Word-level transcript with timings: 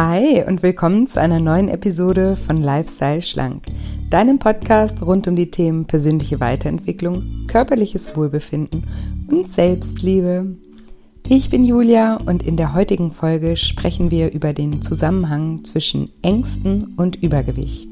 Hi 0.00 0.44
und 0.46 0.62
willkommen 0.62 1.08
zu 1.08 1.20
einer 1.20 1.40
neuen 1.40 1.68
Episode 1.68 2.36
von 2.36 2.56
Lifestyle 2.56 3.20
Schlank, 3.20 3.64
deinem 4.10 4.38
Podcast 4.38 5.02
rund 5.02 5.26
um 5.26 5.34
die 5.34 5.50
Themen 5.50 5.86
persönliche 5.86 6.38
Weiterentwicklung, 6.38 7.48
körperliches 7.48 8.14
Wohlbefinden 8.14 8.84
und 9.28 9.50
Selbstliebe. 9.50 10.54
Ich 11.26 11.50
bin 11.50 11.64
Julia 11.64 12.14
und 12.14 12.44
in 12.44 12.56
der 12.56 12.74
heutigen 12.74 13.10
Folge 13.10 13.56
sprechen 13.56 14.12
wir 14.12 14.32
über 14.32 14.52
den 14.52 14.82
Zusammenhang 14.82 15.64
zwischen 15.64 16.10
Ängsten 16.22 16.94
und 16.96 17.20
Übergewicht. 17.20 17.87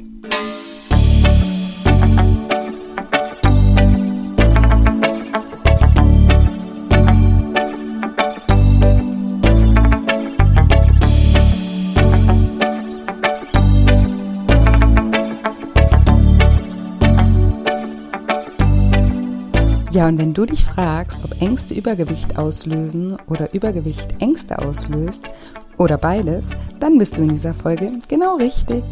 Und 20.07 20.19
wenn 20.19 20.35
du 20.35 20.47
dich 20.47 20.65
fragst, 20.65 21.25
ob 21.25 21.43
Ängste 21.43 21.75
Übergewicht 21.75 22.39
auslösen 22.39 23.17
oder 23.27 23.53
Übergewicht 23.53 24.23
Ängste 24.23 24.57
auslöst 24.61 25.25
oder 25.79 25.99
beides, 25.99 26.51
dann 26.79 26.97
bist 26.97 27.19
du 27.19 27.23
in 27.23 27.31
dieser 27.31 27.53
Folge 27.53 27.91
genau 28.07 28.37
richtig. 28.37 28.85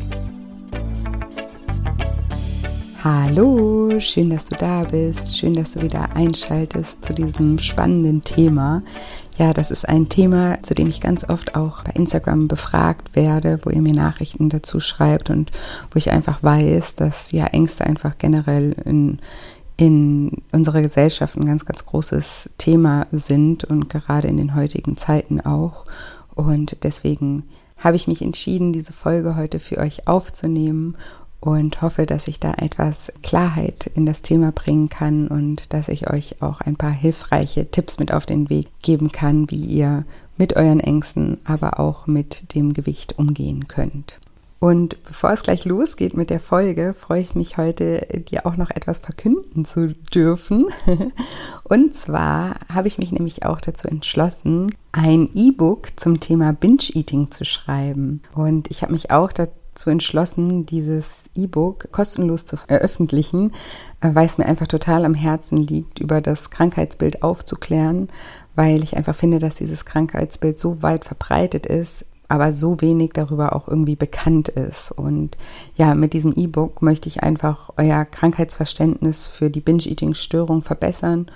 Hallo, 3.05 4.01
schön, 4.01 4.31
dass 4.31 4.47
du 4.47 4.57
da 4.57 4.83
bist, 4.83 5.39
schön, 5.39 5.55
dass 5.55 5.75
du 5.75 5.83
wieder 5.83 6.17
einschaltest 6.17 7.05
zu 7.05 7.13
diesem 7.13 7.61
spannenden 7.61 8.25
Thema. 8.25 8.83
Ja, 9.39 9.53
das 9.53 9.71
ist 9.71 9.89
ein 9.89 10.09
Thema, 10.09 10.61
zu 10.63 10.75
dem 10.75 10.89
ich 10.89 11.01
ganz 11.01 11.29
oft 11.29 11.55
auch 11.55 11.85
bei 11.85 11.93
Instagram 11.93 12.49
befragt 12.49 13.15
werde, 13.15 13.61
wo 13.63 13.71
ihr 13.71 13.83
mir 13.83 13.95
Nachrichten 13.95 14.49
dazu 14.49 14.81
schreibt 14.81 15.31
und 15.31 15.53
wo 15.93 15.97
ich 15.97 16.11
einfach 16.11 16.43
weiß, 16.43 16.97
dass 16.97 17.31
ja 17.31 17.47
Ängste 17.47 17.85
einfach 17.85 18.19
generell 18.19 18.75
in 18.85 19.21
in 19.77 20.31
unserer 20.53 20.83
Gesellschaft 20.83 21.37
ein 21.37 21.47
ganz, 21.47 21.65
ganz 21.65 21.85
großes 21.85 22.51
Thema 22.59 23.07
sind 23.11 23.65
und 23.65 23.89
gerade 23.89 24.29
in 24.29 24.37
den 24.37 24.55
heutigen 24.55 24.97
Zeiten 24.97 25.41
auch. 25.41 25.87
Und 26.35 26.85
deswegen 26.85 27.45
habe 27.79 27.97
ich 27.97 28.07
mich 28.07 28.23
entschieden, 28.23 28.73
diese 28.73 28.93
Folge 28.93 29.37
heute 29.37 29.59
für 29.59 29.79
euch 29.79 30.07
aufzunehmen 30.07 30.97
und 31.41 31.83
hoffe, 31.83 32.07
dass 32.07 32.29
ich 32.29 32.41
da 32.41 32.55
etwas 32.55 33.13
Klarheit 33.23 33.91
in 33.95 34.07
das 34.07 34.23
Thema 34.23 34.51
bringen 34.53 34.89
kann 34.89 35.29
und 35.29 35.75
dass 35.75 35.89
ich 35.89 36.11
euch 36.11 36.41
auch 36.41 36.61
ein 36.63 36.77
paar 36.77 36.93
hilfreiche 36.93 37.71
Tipps 37.71 37.99
mit 37.99 38.13
auf 38.13 38.25
den 38.25 38.49
Weg 38.49 38.69
geben 38.81 39.13
kann, 39.13 39.51
wie 39.51 39.63
ihr 39.63 40.07
mit 40.39 40.57
euren 40.57 40.81
Ängsten, 40.81 41.39
aber 41.45 41.79
auch 41.81 42.07
mit 42.07 42.55
dem 42.55 42.73
Gewicht 42.73 43.19
umgehen 43.19 43.69
könnt. 43.69 44.21
Und 44.59 45.03
bevor 45.03 45.31
es 45.31 45.43
gleich 45.43 45.65
losgeht 45.65 46.17
mit 46.17 46.31
der 46.31 46.41
Folge, 46.41 46.95
freue 46.95 47.21
ich 47.21 47.35
mich 47.35 47.59
heute, 47.59 48.07
dir 48.31 48.47
auch 48.47 48.57
noch 48.57 48.71
etwas 48.71 49.01
verkünden 49.01 49.65
zu 49.65 49.95
dürfen. 50.15 50.67
Und 51.65 51.95
zwar 51.95 52.57
habe 52.73 52.89
ich 52.89 52.97
mich 52.97 53.13
nämlich 53.13 53.45
auch 53.45 53.61
dazu 53.61 53.89
entschlossen, 53.89 54.75
ein 54.93 55.29
E-Book 55.35 55.89
zum 55.97 56.21
Thema 56.21 56.53
Binge-Eating 56.53 57.31
zu 57.31 57.45
schreiben. 57.45 58.23
Und 58.35 58.71
ich 58.71 58.83
habe 58.83 58.93
mich 58.93 59.11
auch 59.11 59.33
dazu 59.33 59.91
entschlossen, 59.91 60.65
dieses 60.65 61.31
E-Book 61.35 61.91
kostenlos 61.93 62.45
zu 62.45 62.57
veröffentlichen, 62.57 63.53
äh, 64.01 64.11
weil 64.15 64.27
es 64.27 64.39
mir 64.39 64.47
einfach 64.47 64.69
total 64.69 65.05
am 65.05 65.15
Herzen 65.15 65.59
liegt, 65.59 65.99
über 65.99 66.21
das 66.21 66.51
Krankheitsbild 66.51 67.23
aufzuklären, 67.23 68.09
weil 68.55 68.83
ich 68.83 68.97
einfach 68.97 69.17
finde, 69.17 69.41
dass 69.41 69.57
dieses 69.57 69.85
Krankheitsbild 69.85 70.59
so 70.59 70.83
weit 70.83 71.05
verbreitet 71.05 71.67
ist, 71.67 72.07
aber 72.35 72.53
so 72.53 72.81
wenig 72.81 73.13
darüber 73.15 73.55
auch 73.55 73.69
irgendwie 73.69 73.97
bekannt 73.97 74.49
ist. 74.49 74.91
Und 74.91 75.37
ja, 75.77 75.95
mit 75.95 76.13
diesem 76.13 76.35
E-Book 76.35 76.83
möchte 76.83 77.09
ich 77.09 77.23
einfach 77.23 77.71
euer 77.77 78.05
Krankheitsverständnis 78.05 79.27
für 79.27 79.51
die 79.51 79.61
Binge-Eating-Störung 79.61 80.63
verbessern 80.63 81.27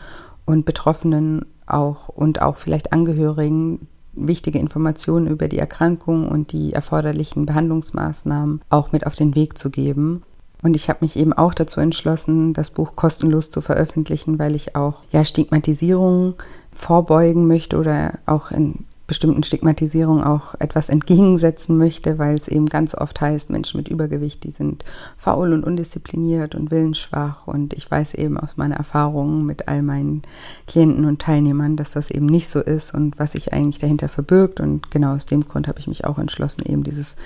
und 0.44 0.66
Betroffenen 0.66 1.44
auch 1.66 2.08
und 2.08 2.42
auch 2.42 2.56
vielleicht 2.56 2.92
Angehörigen 2.92 3.86
wichtige 4.14 4.58
Informationen 4.58 5.28
über 5.28 5.48
die 5.48 5.58
Erkrankung 5.58 6.28
und 6.28 6.52
die 6.52 6.72
erforderlichen 6.72 7.46
Behandlungsmaßnahmen 7.46 8.62
auch 8.68 8.92
mit 8.92 9.06
auf 9.06 9.14
den 9.14 9.34
Weg 9.34 9.56
zu 9.56 9.70
geben. 9.70 10.22
Und 10.62 10.74
ich 10.74 10.88
habe 10.88 10.98
mich 11.02 11.16
eben 11.16 11.32
auch 11.32 11.54
dazu 11.54 11.80
entschlossen, 11.80 12.52
das 12.52 12.70
Buch 12.70 12.96
kostenlos 12.96 13.50
zu 13.50 13.60
veröffentlichen, 13.60 14.38
weil 14.40 14.56
ich 14.56 14.74
auch 14.74 15.04
ja 15.10 15.24
Stigmatisierung 15.24 16.34
vorbeugen 16.72 17.46
möchte 17.46 17.76
oder 17.76 18.18
auch 18.26 18.50
in 18.50 18.84
bestimmten 19.08 19.42
Stigmatisierung 19.42 20.22
auch 20.22 20.54
etwas 20.60 20.88
entgegensetzen 20.90 21.78
möchte, 21.78 22.18
weil 22.18 22.36
es 22.36 22.46
eben 22.46 22.66
ganz 22.66 22.94
oft 22.94 23.20
heißt, 23.20 23.50
Menschen 23.50 23.78
mit 23.78 23.88
Übergewicht, 23.88 24.44
die 24.44 24.50
sind 24.50 24.84
faul 25.16 25.52
und 25.54 25.64
undiszipliniert 25.64 26.54
und 26.54 26.70
willensschwach. 26.70 27.48
Und 27.48 27.72
ich 27.72 27.90
weiß 27.90 28.14
eben 28.14 28.38
aus 28.38 28.58
meiner 28.58 28.76
Erfahrung 28.76 29.44
mit 29.46 29.66
all 29.66 29.82
meinen 29.82 30.22
Klienten 30.66 31.06
und 31.06 31.20
Teilnehmern, 31.20 31.76
dass 31.76 31.92
das 31.92 32.10
eben 32.10 32.26
nicht 32.26 32.50
so 32.50 32.60
ist 32.60 32.94
und 32.94 33.18
was 33.18 33.32
sich 33.32 33.52
eigentlich 33.52 33.78
dahinter 33.78 34.10
verbirgt. 34.10 34.60
Und 34.60 34.90
genau 34.90 35.14
aus 35.14 35.26
dem 35.26 35.48
Grund 35.48 35.66
habe 35.66 35.80
ich 35.80 35.88
mich 35.88 36.04
auch 36.04 36.18
entschlossen, 36.18 36.62
eben 36.66 36.84
dieses 36.84 37.16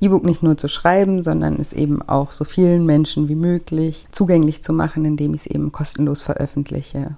E-Book 0.00 0.24
nicht 0.24 0.42
nur 0.42 0.56
zu 0.56 0.68
schreiben, 0.68 1.22
sondern 1.22 1.60
es 1.60 1.74
eben 1.74 2.00
auch 2.02 2.32
so 2.32 2.44
vielen 2.44 2.86
Menschen 2.86 3.28
wie 3.28 3.34
möglich 3.34 4.06
zugänglich 4.10 4.62
zu 4.62 4.72
machen, 4.72 5.04
indem 5.04 5.34
ich 5.34 5.42
es 5.42 5.46
eben 5.46 5.70
kostenlos 5.70 6.22
veröffentliche. 6.22 7.16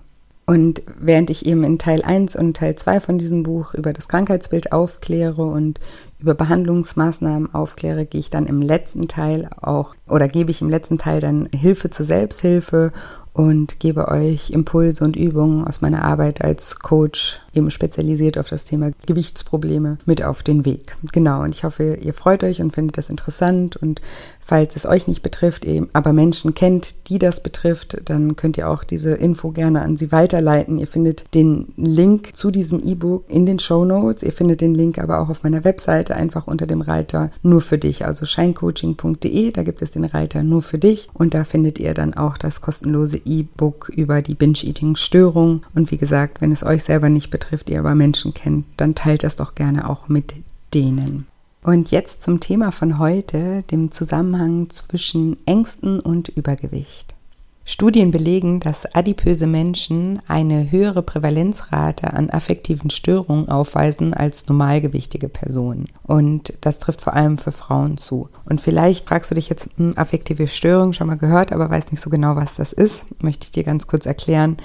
Und 0.53 0.83
während 1.01 1.31
ich 1.31 1.47
eben 1.47 1.65
in 1.65 1.79
Teil 1.79 2.03
1 2.03 2.37
und 2.37 2.59
Teil 2.59 2.77
2 2.77 3.01
von 3.01 3.17
diesem 3.17 3.43
Buch 3.43 3.73
über 3.73 3.95
das 3.95 4.07
Krankheitsbild 4.07 4.71
aufkläre 4.71 5.47
und 5.47 5.81
über 6.19 6.35
Behandlungsmaßnahmen 6.35 7.55
aufkläre, 7.55 8.05
gehe 8.05 8.21
ich 8.21 8.29
dann 8.29 8.45
im 8.45 8.61
letzten 8.61 9.09
Teil 9.09 9.49
auch 9.63 9.95
oder 10.07 10.29
gebe 10.29 10.51
ich 10.51 10.61
im 10.61 10.69
letzten 10.69 10.99
Teil 10.99 11.21
dann 11.21 11.49
Hilfe 11.55 11.89
zur 11.89 12.05
Selbsthilfe 12.05 12.93
und 13.33 13.81
gebe 13.81 14.09
euch 14.09 14.51
Impulse 14.51 15.05
und 15.05 15.17
Übungen 15.17 15.65
aus 15.65 15.81
meiner 15.81 16.05
Arbeit 16.05 16.45
als 16.45 16.79
Coach, 16.81 17.41
eben 17.55 17.71
spezialisiert 17.71 18.39
auf 18.39 18.49
das 18.49 18.65
Thema 18.65 18.91
Gewichtsprobleme, 19.07 19.99
mit 20.05 20.23
auf 20.23 20.43
den 20.43 20.65
Weg. 20.65 20.97
Genau, 21.13 21.43
und 21.43 21.55
ich 21.55 21.65
hoffe, 21.65 21.95
ihr 21.95 22.13
freut 22.13 22.45
euch 22.45 22.61
und 22.61 22.73
findet 22.73 22.99
das 22.99 23.09
interessant 23.09 23.77
und 23.77 24.01
falls 24.45 24.77
es 24.77 24.87
euch 24.87 25.07
nicht 25.07 25.23
betrifft, 25.23 25.65
eben 25.65 25.89
aber 25.93 26.13
Menschen 26.13 26.55
kennt, 26.55 27.09
die 27.09 27.19
das 27.19 27.43
betrifft, 27.43 28.03
dann 28.05 28.37
könnt 28.37 28.59
ihr 28.59 28.69
auch 28.69 28.85
diese 28.85 29.13
Info 29.13 29.51
gerne 29.51 29.83
an 29.83 29.97
sie 29.97 30.13
weiterleiten. 30.13 30.79
Ihr 30.79 30.87
findet 30.87 31.33
den 31.35 31.73
Link 31.77 32.37
zu 32.37 32.51
diesem 32.51 32.81
E-Book 32.81 33.25
in 33.29 33.47
den 33.47 33.59
Show 33.59 33.85
Notes. 33.85 34.23
Ihr 34.23 34.33
findet 34.33 34.61
den 34.61 34.75
Link 34.75 34.99
aber 34.99 35.21
auch 35.21 35.29
auf 35.29 35.43
meiner 35.43 35.65
Webseite 35.65 36.17
einfach 36.17 36.49
unter 36.49 36.67
dem 36.67 36.81
Reiter 36.81 37.31
nur 37.43 37.61
für 37.61 37.79
dich, 37.79 38.05
also 38.05 38.27
scheincoaching.de. 38.27 39.53
Da 39.53 39.63
gibt 39.63 39.81
es 39.81 39.93
den 39.93 40.05
Reiter 40.05 40.43
nur 40.43 40.63
für 40.63 40.79
dich 40.79 41.09
und 41.15 41.35
da 41.35 41.45
findet 41.45 41.79
ihr 41.79 41.95
dann 41.95 42.15
auch 42.15 42.37
das 42.37 42.61
kostenlose 42.61 43.22
E-Book 43.25 43.91
über 43.95 44.23
die 44.23 44.35
Binge-Eating-Störung. 44.35 45.63
Und 45.75 45.91
wie 45.91 45.97
gesagt, 45.97 46.41
wenn 46.41 46.53
es 46.53 46.65
euch 46.65 46.85
selber 46.85 47.09
nicht 47.09 47.31
betrifft, 47.31 47.71
ihr 47.71 47.79
aber 47.79 47.95
Menschen 47.95 48.35
kennt, 48.35 48.67
dann 48.77 48.95
teilt 48.95 49.25
das 49.25 49.37
doch 49.37 49.55
gerne 49.55 49.89
auch 49.89 50.09
mit 50.09 50.35
denen. 50.75 51.27
Und 51.63 51.91
jetzt 51.91 52.23
zum 52.23 52.41
Thema 52.41 52.73
von 52.73 52.99
heute, 52.99 53.63
dem 53.71 53.93
Zusammenhang 53.93 54.69
zwischen 54.71 55.37
Ängsten 55.47 56.01
und 56.01 56.29
Übergewicht. 56.29 57.15
Studien 57.65 58.11
belegen, 58.11 58.59
dass 58.59 58.93
adipöse 58.95 59.47
Menschen 59.47 60.21
eine 60.27 60.73
höhere 60.73 61.03
Prävalenzrate 61.03 62.13
an 62.13 62.29
affektiven 62.29 62.91
Störungen 62.91 63.49
aufweisen 63.49 64.15
als 64.15 64.49
normalgewichtige 64.49 65.29
Personen. 65.29 65.87
Und 66.03 66.55
das 66.61 66.81
trifft 66.81 67.03
vor 67.03 67.15
allem 67.15 67.39
für 67.39 67.53
Frauen 67.53 67.99
zu. 67.99 68.29
Und 68.47 68.61
vielleicht 68.61 69.09
fragst 69.09 69.31
du 69.31 69.37
dich 69.37 69.49
jetzt, 69.49 69.69
hm, 69.77 69.95
affektive 69.97 70.49
Störung 70.49 70.93
schon 70.93 71.07
mal 71.07 71.17
gehört, 71.17 71.53
aber 71.53 71.71
weißt 71.71 71.93
nicht 71.93 72.01
so 72.01 72.11
genau, 72.11 72.35
was 72.35 72.57
das 72.57 72.73
ist. 72.73 73.05
Möchte 73.23 73.45
ich 73.45 73.53
dir 73.53 73.63
ganz 73.63 73.87
kurz 73.87 74.07
erklären 74.07 74.57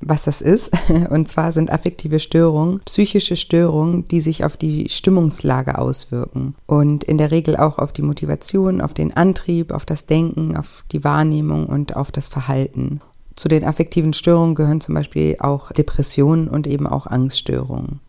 was 0.00 0.24
das 0.24 0.40
ist. 0.40 0.70
Und 1.10 1.28
zwar 1.28 1.52
sind 1.52 1.72
affektive 1.72 2.18
Störungen 2.18 2.80
psychische 2.84 3.36
Störungen, 3.36 4.06
die 4.08 4.20
sich 4.20 4.44
auf 4.44 4.56
die 4.56 4.88
Stimmungslage 4.88 5.78
auswirken 5.78 6.54
und 6.66 7.04
in 7.04 7.18
der 7.18 7.30
Regel 7.30 7.56
auch 7.56 7.78
auf 7.78 7.92
die 7.92 8.02
Motivation, 8.02 8.80
auf 8.80 8.94
den 8.94 9.16
Antrieb, 9.16 9.72
auf 9.72 9.84
das 9.84 10.06
Denken, 10.06 10.56
auf 10.56 10.84
die 10.92 11.04
Wahrnehmung 11.04 11.66
und 11.66 11.96
auf 11.96 12.12
das 12.12 12.28
Verhalten. 12.28 13.00
Zu 13.34 13.48
den 13.48 13.64
affektiven 13.64 14.12
Störungen 14.12 14.54
gehören 14.54 14.80
zum 14.80 14.94
Beispiel 14.94 15.36
auch 15.40 15.70
Depressionen 15.72 16.48
und 16.48 16.66
eben 16.66 16.86
auch 16.86 17.06
Angststörungen. 17.06 18.00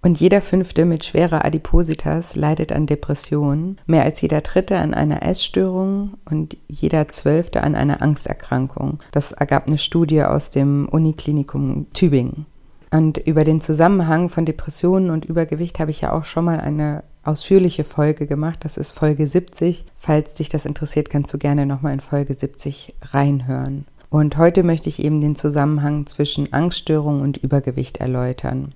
Und 0.00 0.20
jeder 0.20 0.40
Fünfte 0.40 0.84
mit 0.84 1.04
schwerer 1.04 1.44
Adipositas 1.44 2.36
leidet 2.36 2.72
an 2.72 2.86
Depressionen, 2.86 3.80
mehr 3.86 4.04
als 4.04 4.20
jeder 4.20 4.40
Dritte 4.42 4.78
an 4.78 4.94
einer 4.94 5.24
Essstörung 5.24 6.14
und 6.24 6.56
jeder 6.68 7.08
Zwölfte 7.08 7.64
an 7.64 7.74
einer 7.74 8.00
Angsterkrankung. 8.00 8.98
Das 9.10 9.32
ergab 9.32 9.66
eine 9.66 9.78
Studie 9.78 10.22
aus 10.22 10.50
dem 10.50 10.88
Uniklinikum 10.88 11.86
Tübingen. 11.92 12.46
Und 12.90 13.18
über 13.18 13.44
den 13.44 13.60
Zusammenhang 13.60 14.28
von 14.28 14.44
Depressionen 14.44 15.10
und 15.10 15.24
Übergewicht 15.24 15.78
habe 15.80 15.90
ich 15.90 16.00
ja 16.00 16.12
auch 16.12 16.24
schon 16.24 16.44
mal 16.44 16.60
eine 16.60 17.02
ausführliche 17.24 17.84
Folge 17.84 18.26
gemacht. 18.26 18.64
Das 18.64 18.76
ist 18.76 18.92
Folge 18.92 19.26
70. 19.26 19.84
Falls 19.94 20.34
dich 20.34 20.48
das 20.48 20.64
interessiert, 20.64 21.10
kannst 21.10 21.34
du 21.34 21.38
gerne 21.38 21.66
nochmal 21.66 21.92
in 21.92 22.00
Folge 22.00 22.34
70 22.34 22.94
reinhören. 23.02 23.84
Und 24.10 24.38
heute 24.38 24.62
möchte 24.62 24.88
ich 24.88 25.02
eben 25.02 25.20
den 25.20 25.34
Zusammenhang 25.34 26.06
zwischen 26.06 26.52
Angststörung 26.52 27.20
und 27.20 27.36
Übergewicht 27.36 27.98
erläutern. 27.98 28.72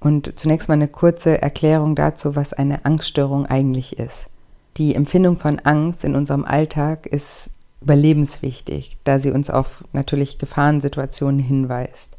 Und 0.00 0.38
zunächst 0.38 0.68
mal 0.68 0.74
eine 0.74 0.88
kurze 0.88 1.40
Erklärung 1.40 1.94
dazu, 1.94 2.36
was 2.36 2.52
eine 2.52 2.84
Angststörung 2.84 3.46
eigentlich 3.46 3.98
ist. 3.98 4.28
Die 4.76 4.94
Empfindung 4.94 5.38
von 5.38 5.58
Angst 5.60 6.04
in 6.04 6.14
unserem 6.14 6.44
Alltag 6.44 7.06
ist 7.06 7.50
überlebenswichtig, 7.80 8.98
da 9.04 9.18
sie 9.18 9.30
uns 9.30 9.48
auf 9.48 9.84
natürlich 9.92 10.38
Gefahrensituationen 10.38 11.40
hinweist. 11.40 12.16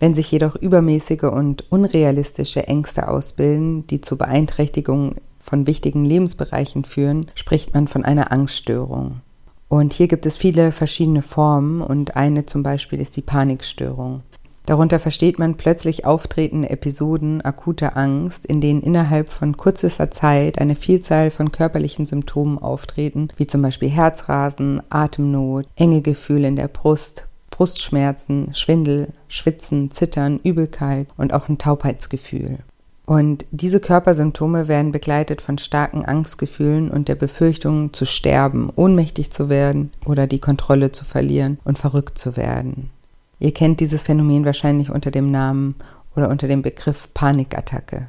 Wenn 0.00 0.14
sich 0.14 0.30
jedoch 0.30 0.54
übermäßige 0.54 1.24
und 1.24 1.70
unrealistische 1.72 2.66
Ängste 2.66 3.08
ausbilden, 3.08 3.86
die 3.88 4.00
zu 4.00 4.16
Beeinträchtigungen 4.16 5.16
von 5.40 5.66
wichtigen 5.66 6.04
Lebensbereichen 6.04 6.84
führen, 6.84 7.26
spricht 7.34 7.74
man 7.74 7.88
von 7.88 8.04
einer 8.04 8.30
Angststörung. 8.32 9.20
Und 9.68 9.92
hier 9.92 10.08
gibt 10.08 10.24
es 10.24 10.36
viele 10.36 10.72
verschiedene 10.72 11.22
Formen 11.22 11.82
und 11.82 12.16
eine 12.16 12.46
zum 12.46 12.62
Beispiel 12.62 13.00
ist 13.00 13.16
die 13.16 13.22
Panikstörung. 13.22 14.22
Darunter 14.68 15.00
versteht 15.00 15.38
man 15.38 15.56
plötzlich 15.56 16.04
auftretende 16.04 16.68
Episoden 16.68 17.40
akuter 17.40 17.96
Angst, 17.96 18.44
in 18.44 18.60
denen 18.60 18.82
innerhalb 18.82 19.30
von 19.30 19.56
kürzester 19.56 20.10
Zeit 20.10 20.58
eine 20.58 20.76
Vielzahl 20.76 21.30
von 21.30 21.52
körperlichen 21.52 22.04
Symptomen 22.04 22.58
auftreten, 22.58 23.28
wie 23.38 23.46
zum 23.46 23.62
Beispiel 23.62 23.88
Herzrasen, 23.88 24.82
Atemnot, 24.90 25.64
enge 25.74 26.02
Gefühle 26.02 26.48
in 26.48 26.56
der 26.56 26.68
Brust, 26.68 27.28
Brustschmerzen, 27.48 28.50
Schwindel, 28.52 29.08
Schwitzen, 29.26 29.90
Zittern, 29.90 30.38
Übelkeit 30.44 31.06
und 31.16 31.32
auch 31.32 31.48
ein 31.48 31.56
Taubheitsgefühl. 31.56 32.58
Und 33.06 33.46
diese 33.50 33.80
Körpersymptome 33.80 34.68
werden 34.68 34.92
begleitet 34.92 35.40
von 35.40 35.56
starken 35.56 36.04
Angstgefühlen 36.04 36.90
und 36.90 37.08
der 37.08 37.14
Befürchtung 37.14 37.94
zu 37.94 38.04
sterben, 38.04 38.70
ohnmächtig 38.76 39.30
zu 39.30 39.48
werden 39.48 39.92
oder 40.04 40.26
die 40.26 40.40
Kontrolle 40.40 40.92
zu 40.92 41.06
verlieren 41.06 41.58
und 41.64 41.78
verrückt 41.78 42.18
zu 42.18 42.36
werden. 42.36 42.90
Ihr 43.38 43.52
kennt 43.52 43.80
dieses 43.80 44.02
Phänomen 44.02 44.44
wahrscheinlich 44.44 44.90
unter 44.90 45.10
dem 45.10 45.30
Namen 45.30 45.76
oder 46.16 46.28
unter 46.28 46.48
dem 46.48 46.62
Begriff 46.62 47.08
Panikattacke. 47.14 48.08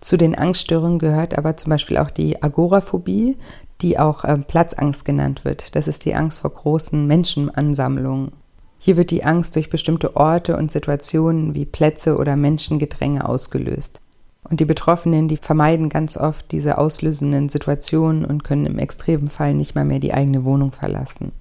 Zu 0.00 0.18
den 0.18 0.34
Angststörungen 0.34 0.98
gehört 0.98 1.38
aber 1.38 1.56
zum 1.56 1.70
Beispiel 1.70 1.96
auch 1.96 2.10
die 2.10 2.42
Agoraphobie, 2.42 3.38
die 3.80 3.98
auch 3.98 4.24
äh, 4.24 4.36
Platzangst 4.36 5.04
genannt 5.04 5.44
wird. 5.44 5.74
Das 5.76 5.88
ist 5.88 6.04
die 6.04 6.14
Angst 6.14 6.40
vor 6.40 6.50
großen 6.50 7.06
Menschenansammlungen. 7.06 8.32
Hier 8.78 8.98
wird 8.98 9.10
die 9.10 9.24
Angst 9.24 9.56
durch 9.56 9.70
bestimmte 9.70 10.14
Orte 10.16 10.58
und 10.58 10.70
Situationen 10.70 11.54
wie 11.54 11.64
Plätze 11.64 12.18
oder 12.18 12.36
Menschengedränge 12.36 13.26
ausgelöst. 13.26 14.02
Und 14.50 14.60
die 14.60 14.66
Betroffenen, 14.66 15.26
die 15.26 15.38
vermeiden 15.38 15.88
ganz 15.88 16.18
oft 16.18 16.52
diese 16.52 16.76
auslösenden 16.76 17.48
Situationen 17.48 18.26
und 18.26 18.44
können 18.44 18.66
im 18.66 18.78
extremen 18.78 19.28
Fall 19.28 19.54
nicht 19.54 19.74
mal 19.74 19.86
mehr 19.86 20.00
die 20.00 20.12
eigene 20.12 20.44
Wohnung 20.44 20.72
verlassen. 20.72 21.32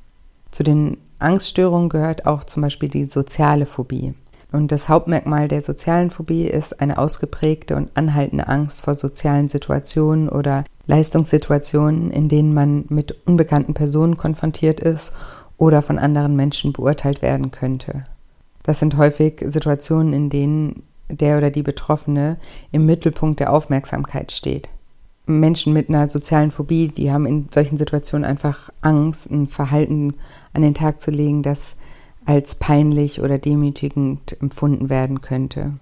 Zu 0.53 0.61
den 0.61 0.97
Angststörungen 1.17 1.89
gehört 1.89 2.27
auch 2.27 2.44
zum 2.44 2.61
Beispiel 2.61 2.88
die 2.88 3.05
soziale 3.05 3.65
Phobie. 3.65 4.13
Und 4.51 4.71
das 4.71 4.88
Hauptmerkmal 4.88 5.47
der 5.47 5.63
sozialen 5.63 6.11
Phobie 6.11 6.45
ist 6.45 6.79
eine 6.79 7.00
ausgeprägte 7.00 7.75
und 7.75 7.89
anhaltende 7.95 8.47
Angst 8.47 8.81
vor 8.83 8.94
sozialen 8.94 9.47
Situationen 9.47 10.29
oder 10.29 10.63
Leistungssituationen, 10.85 12.11
in 12.11 12.29
denen 12.29 12.53
man 12.53 12.85
mit 12.89 13.17
unbekannten 13.25 13.73
Personen 13.73 14.15
konfrontiert 14.15 14.79
ist 14.79 15.11
oder 15.57 15.81
von 15.81 15.97
anderen 15.97 16.35
Menschen 16.35 16.71
beurteilt 16.71 17.23
werden 17.23 17.49
könnte. 17.49 18.03
Das 18.61 18.77
sind 18.77 18.95
häufig 18.95 19.44
Situationen, 19.44 20.13
in 20.13 20.29
denen 20.29 20.83
der 21.09 21.39
oder 21.39 21.49
die 21.49 21.63
Betroffene 21.63 22.38
im 22.71 22.85
Mittelpunkt 22.85 23.39
der 23.39 23.51
Aufmerksamkeit 23.51 24.31
steht. 24.31 24.69
Menschen 25.25 25.73
mit 25.73 25.89
einer 25.89 26.09
sozialen 26.09 26.51
Phobie, 26.51 26.89
die 26.89 27.11
haben 27.11 27.25
in 27.25 27.47
solchen 27.53 27.77
Situationen 27.77 28.25
einfach 28.25 28.69
Angst, 28.81 29.29
ein 29.29 29.47
Verhalten 29.47 30.13
an 30.53 30.61
den 30.61 30.73
Tag 30.73 30.99
zu 30.99 31.11
legen, 31.11 31.43
das 31.43 31.75
als 32.25 32.55
peinlich 32.55 33.21
oder 33.21 33.37
demütigend 33.37 34.39
empfunden 34.41 34.89
werden 34.89 35.21
könnte. 35.21 35.73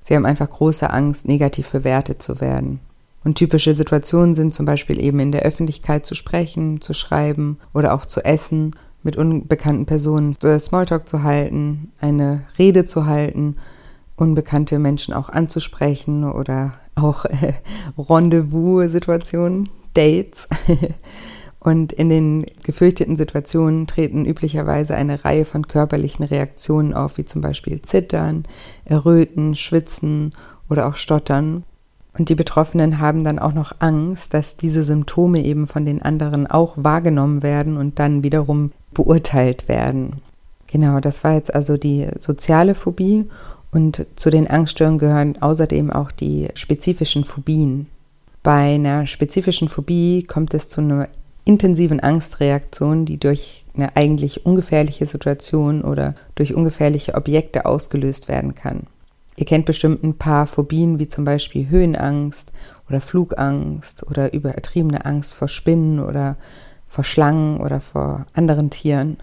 Sie 0.00 0.14
haben 0.14 0.26
einfach 0.26 0.50
große 0.50 0.90
Angst, 0.90 1.26
negativ 1.26 1.70
bewertet 1.70 2.22
zu 2.22 2.40
werden. 2.40 2.80
Und 3.24 3.36
typische 3.36 3.72
Situationen 3.72 4.34
sind 4.34 4.52
zum 4.52 4.66
Beispiel 4.66 5.02
eben 5.02 5.18
in 5.18 5.32
der 5.32 5.42
Öffentlichkeit 5.42 6.04
zu 6.04 6.14
sprechen, 6.14 6.82
zu 6.82 6.92
schreiben 6.92 7.58
oder 7.72 7.94
auch 7.94 8.04
zu 8.04 8.22
essen, 8.22 8.74
mit 9.02 9.16
unbekannten 9.16 9.86
Personen 9.86 10.36
Smalltalk 10.40 11.08
zu 11.08 11.22
halten, 11.22 11.92
eine 12.00 12.42
Rede 12.58 12.84
zu 12.84 13.06
halten 13.06 13.56
unbekannte 14.16 14.78
Menschen 14.78 15.14
auch 15.14 15.28
anzusprechen 15.28 16.24
oder 16.24 16.74
auch 16.94 17.24
äh, 17.24 17.54
Rendezvous-Situationen, 17.98 19.68
Dates. 19.94 20.48
Und 21.60 21.94
in 21.94 22.10
den 22.10 22.44
gefürchteten 22.62 23.16
Situationen 23.16 23.86
treten 23.86 24.26
üblicherweise 24.26 24.94
eine 24.94 25.24
Reihe 25.24 25.46
von 25.46 25.66
körperlichen 25.66 26.24
Reaktionen 26.24 26.92
auf, 26.92 27.16
wie 27.16 27.24
zum 27.24 27.40
Beispiel 27.40 27.80
Zittern, 27.80 28.44
Erröten, 28.84 29.54
Schwitzen 29.54 30.28
oder 30.68 30.86
auch 30.86 30.96
Stottern. 30.96 31.64
Und 32.16 32.28
die 32.28 32.34
Betroffenen 32.34 33.00
haben 33.00 33.24
dann 33.24 33.38
auch 33.38 33.54
noch 33.54 33.72
Angst, 33.78 34.34
dass 34.34 34.56
diese 34.56 34.84
Symptome 34.84 35.42
eben 35.42 35.66
von 35.66 35.86
den 35.86 36.02
anderen 36.02 36.46
auch 36.46 36.74
wahrgenommen 36.76 37.42
werden 37.42 37.78
und 37.78 37.98
dann 37.98 38.22
wiederum 38.22 38.72
beurteilt 38.92 39.66
werden. 39.66 40.20
Genau, 40.66 41.00
das 41.00 41.24
war 41.24 41.34
jetzt 41.34 41.54
also 41.54 41.76
die 41.76 42.06
soziale 42.18 42.74
Phobie. 42.74 43.24
Und 43.74 44.06
zu 44.14 44.30
den 44.30 44.46
Angststörungen 44.46 45.00
gehören 45.00 45.42
außerdem 45.42 45.90
auch 45.90 46.12
die 46.12 46.46
spezifischen 46.54 47.24
Phobien. 47.24 47.88
Bei 48.44 48.74
einer 48.74 49.04
spezifischen 49.08 49.68
Phobie 49.68 50.22
kommt 50.22 50.54
es 50.54 50.68
zu 50.68 50.80
einer 50.80 51.08
intensiven 51.44 51.98
Angstreaktion, 51.98 53.04
die 53.04 53.18
durch 53.18 53.66
eine 53.74 53.96
eigentlich 53.96 54.46
ungefährliche 54.46 55.06
Situation 55.06 55.82
oder 55.82 56.14
durch 56.36 56.54
ungefährliche 56.54 57.16
Objekte 57.16 57.66
ausgelöst 57.66 58.28
werden 58.28 58.54
kann. 58.54 58.84
Ihr 59.36 59.44
kennt 59.44 59.66
bestimmt 59.66 60.04
ein 60.04 60.16
paar 60.16 60.46
Phobien 60.46 61.00
wie 61.00 61.08
zum 61.08 61.24
Beispiel 61.24 61.68
Höhenangst 61.68 62.52
oder 62.88 63.00
Flugangst 63.00 64.06
oder 64.08 64.32
übertriebene 64.32 65.04
Angst 65.04 65.34
vor 65.34 65.48
Spinnen 65.48 65.98
oder 65.98 66.36
vor 66.86 67.02
Schlangen 67.02 67.56
oder 67.56 67.80
vor 67.80 68.26
anderen 68.34 68.70
Tieren. 68.70 69.16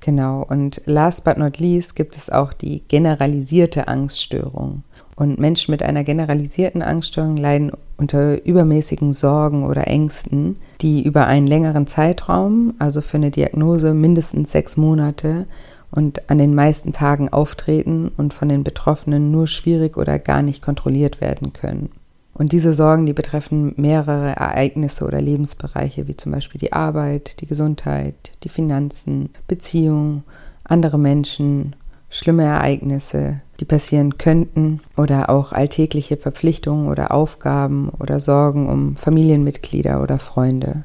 Genau, 0.00 0.44
und 0.46 0.82
last 0.84 1.24
but 1.24 1.38
not 1.38 1.58
least 1.58 1.96
gibt 1.96 2.16
es 2.16 2.28
auch 2.28 2.52
die 2.52 2.82
generalisierte 2.88 3.88
Angststörung. 3.88 4.82
Und 5.16 5.38
Menschen 5.38 5.70
mit 5.70 5.82
einer 5.82 6.04
generalisierten 6.04 6.82
Angststörung 6.82 7.36
leiden 7.36 7.72
unter 7.96 8.44
übermäßigen 8.44 9.12
Sorgen 9.12 9.64
oder 9.64 9.86
Ängsten, 9.86 10.56
die 10.80 11.04
über 11.04 11.26
einen 11.26 11.46
längeren 11.46 11.86
Zeitraum, 11.86 12.74
also 12.78 13.00
für 13.00 13.16
eine 13.16 13.30
Diagnose 13.30 13.94
mindestens 13.94 14.50
sechs 14.50 14.76
Monate 14.76 15.46
und 15.90 16.28
an 16.28 16.38
den 16.38 16.54
meisten 16.54 16.92
Tagen 16.92 17.28
auftreten 17.28 18.10
und 18.16 18.34
von 18.34 18.48
den 18.48 18.64
Betroffenen 18.64 19.30
nur 19.30 19.46
schwierig 19.46 19.96
oder 19.96 20.18
gar 20.18 20.42
nicht 20.42 20.60
kontrolliert 20.60 21.20
werden 21.20 21.52
können. 21.52 21.90
Und 22.34 22.50
diese 22.50 22.74
Sorgen, 22.74 23.06
die 23.06 23.12
betreffen 23.12 23.74
mehrere 23.76 24.30
Ereignisse 24.30 25.04
oder 25.04 25.20
Lebensbereiche, 25.20 26.08
wie 26.08 26.16
zum 26.16 26.32
Beispiel 26.32 26.60
die 26.60 26.72
Arbeit, 26.72 27.40
die 27.40 27.46
Gesundheit, 27.46 28.32
die 28.42 28.48
Finanzen, 28.48 29.30
Beziehungen, 29.46 30.24
andere 30.64 30.98
Menschen, 30.98 31.76
schlimme 32.10 32.44
Ereignisse, 32.44 33.40
die 33.60 33.64
passieren 33.64 34.18
könnten 34.18 34.80
oder 34.96 35.30
auch 35.30 35.52
alltägliche 35.52 36.16
Verpflichtungen 36.16 36.88
oder 36.88 37.12
Aufgaben 37.12 37.88
oder 38.00 38.18
Sorgen 38.18 38.68
um 38.68 38.96
Familienmitglieder 38.96 40.02
oder 40.02 40.18
Freunde. 40.18 40.84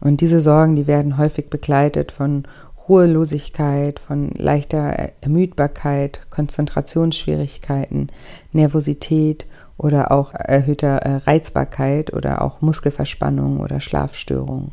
Und 0.00 0.20
diese 0.20 0.42
Sorgen, 0.42 0.76
die 0.76 0.86
werden 0.86 1.16
häufig 1.16 1.48
begleitet 1.48 2.12
von 2.12 2.44
Ruhelosigkeit, 2.88 3.98
von 3.98 4.30
leichter 4.36 5.12
Ermüdbarkeit, 5.22 6.26
Konzentrationsschwierigkeiten, 6.28 8.08
Nervosität 8.52 9.46
oder 9.76 10.12
auch 10.12 10.32
erhöhter 10.34 10.96
äh, 10.98 11.16
Reizbarkeit 11.16 12.12
oder 12.12 12.42
auch 12.42 12.60
Muskelverspannung 12.60 13.60
oder 13.60 13.80
Schlafstörung. 13.80 14.70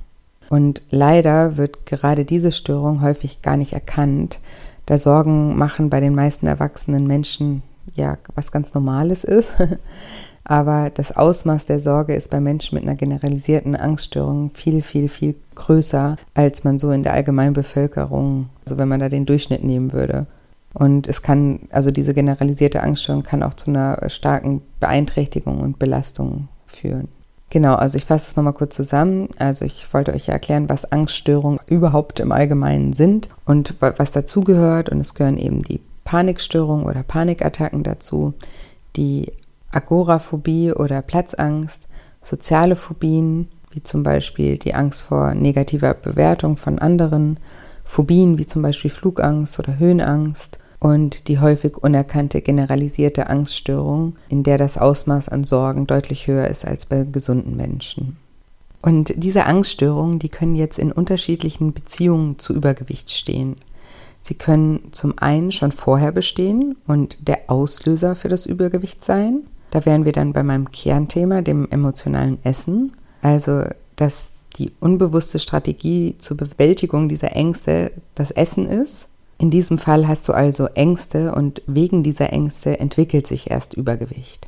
Und 0.50 0.84
leider 0.90 1.58
wird 1.58 1.86
gerade 1.86 2.26
diese 2.26 2.52
Störung 2.52 3.02
häufig 3.02 3.42
gar 3.42 3.58
nicht 3.58 3.74
erkannt, 3.74 4.40
da 4.86 4.98
Sorgen 4.98 5.58
machen 5.58 5.90
bei 5.90 6.00
den 6.00 6.14
meisten 6.14 6.48
erwachsenen 6.48 7.08
Menschen 7.08 7.64
ja 7.94 8.18
was 8.36 8.52
ganz 8.52 8.74
Normales 8.74 9.24
ist. 9.24 9.52
Aber 10.44 10.90
das 10.90 11.16
Ausmaß 11.16 11.68
der 11.68 11.80
Sorge 11.80 12.16
ist 12.16 12.32
bei 12.32 12.40
Menschen 12.40 12.76
mit 12.76 12.84
einer 12.84 12.96
generalisierten 12.96 13.76
Angststörung 13.76 14.50
viel, 14.50 14.82
viel, 14.82 15.08
viel 15.08 15.36
größer, 15.56 16.16
als 16.34 16.64
man 16.64 16.80
so 16.80 16.92
in 16.92 17.04
der 17.04 17.14
allgemeinen 17.14 17.54
Bevölkerung, 17.54 18.50
also 18.66 18.78
wenn 18.78 18.88
man 18.88 19.00
da 19.00 19.08
den 19.08 19.26
Durchschnitt 19.26 19.64
nehmen 19.64 19.94
würde. 19.94 20.26
Und 20.74 21.08
es 21.08 21.22
kann, 21.22 21.68
also 21.72 21.92
diese 21.92 22.14
generalisierte 22.14 22.82
Angststörung 22.82 23.24
kann 23.24 23.44
auch 23.44 23.54
zu 23.54 23.70
einer 23.70 24.10
starken 24.10 24.62
Beeinträchtigung 24.80 25.60
und 25.60 25.80
Belastung 25.80 26.48
führen. 26.66 27.10
Genau, 27.50 27.76
also 27.76 27.98
ich 27.98 28.06
fasse 28.06 28.30
es 28.30 28.36
nochmal 28.38 28.54
kurz 28.54 28.76
zusammen. 28.76 29.28
Also 29.38 29.66
ich 29.66 29.94
wollte 29.94 30.14
euch 30.14 30.28
ja 30.28 30.34
erklären, 30.34 30.70
was 30.70 30.90
Angststörungen 30.90 31.60
überhaupt 31.68 32.22
im 32.22 32.32
Allgemeinen 32.32 32.94
sind 32.94 33.30
und 33.46 33.76
was 33.82 34.12
dazugehört. 34.12 34.90
Und 34.90 35.02
es 35.02 35.14
gehören 35.16 35.38
eben 35.38 35.62
die 35.62 35.82
Panikstörungen 36.06 36.86
oder 36.86 37.04
Panikattacken 37.04 37.84
dazu, 37.84 38.34
die 38.96 39.34
Agoraphobie 39.72 40.72
oder 40.72 41.02
Platzangst, 41.02 41.88
soziale 42.22 42.78
Phobien, 42.78 43.50
wie 43.72 43.84
zum 43.84 44.04
Beispiel 44.04 44.58
die 44.58 44.74
Angst 44.74 45.02
vor 45.02 45.34
negativer 45.34 45.94
Bewertung 45.94 46.56
von 46.56 46.80
anderen, 46.80 47.38
Phobien 47.84 48.38
wie 48.38 48.46
zum 48.46 48.62
Beispiel 48.62 48.92
Flugangst 48.92 49.60
oder 49.60 49.78
Höhenangst, 49.78 50.60
und 50.82 51.28
die 51.28 51.40
häufig 51.40 51.78
unerkannte 51.78 52.42
generalisierte 52.42 53.30
Angststörung, 53.30 54.16
in 54.30 54.42
der 54.42 54.58
das 54.58 54.80
Ausmaß 54.80 55.30
an 55.30 55.44
Sorgen 55.44 55.86
deutlich 55.86 56.26
höher 56.26 56.48
ist 56.48 56.66
als 56.66 56.88
bei 56.88 57.04
gesunden 57.04 57.56
Menschen. 57.56 58.18
Und 58.82 59.14
diese 59.16 59.46
Angststörungen, 59.46 60.18
die 60.18 60.30
können 60.30 60.56
jetzt 60.56 60.80
in 60.80 60.92
unterschiedlichen 60.92 61.72
Beziehungen 61.72 62.40
zu 62.40 62.56
Übergewicht 62.56 63.12
stehen. 63.12 63.58
Sie 64.22 64.34
können 64.34 64.92
zum 64.92 65.20
einen 65.20 65.52
schon 65.52 65.72
vorher 65.72 66.12
bestehen 66.12 66.76
und 66.88 67.28
der 67.28 67.42
Auslöser 67.48 68.16
für 68.16 68.28
das 68.28 68.48
Übergewicht 68.48 69.04
sein. 69.04 69.42
Da 69.70 69.86
wären 69.86 70.04
wir 70.04 70.14
dann 70.14 70.34
bei 70.34 70.42
meinem 70.42 70.72
Kernthema, 70.72 71.44
dem 71.44 71.70
emotionalen 71.70 72.40
Essen. 72.44 72.92
Also, 73.22 73.66
dass 73.98 74.34
die 74.58 74.72
unbewusste 74.80 75.38
Strategie 75.38 76.16
zur 76.18 76.38
Bewältigung 76.38 77.08
dieser 77.08 77.36
Ängste 77.36 77.92
das 78.16 78.32
Essen 78.32 78.68
ist. 78.68 79.08
In 79.42 79.50
diesem 79.50 79.80
Fall 79.80 80.08
hast 80.08 80.30
du 80.30 80.34
also 80.34 80.68
Ängste 80.68 81.34
und 81.34 81.64
wegen 81.66 82.04
dieser 82.04 82.32
Ängste 82.32 82.80
entwickelt 82.80 83.26
sich 83.26 83.50
erst 83.50 83.74
Übergewicht. 83.74 84.48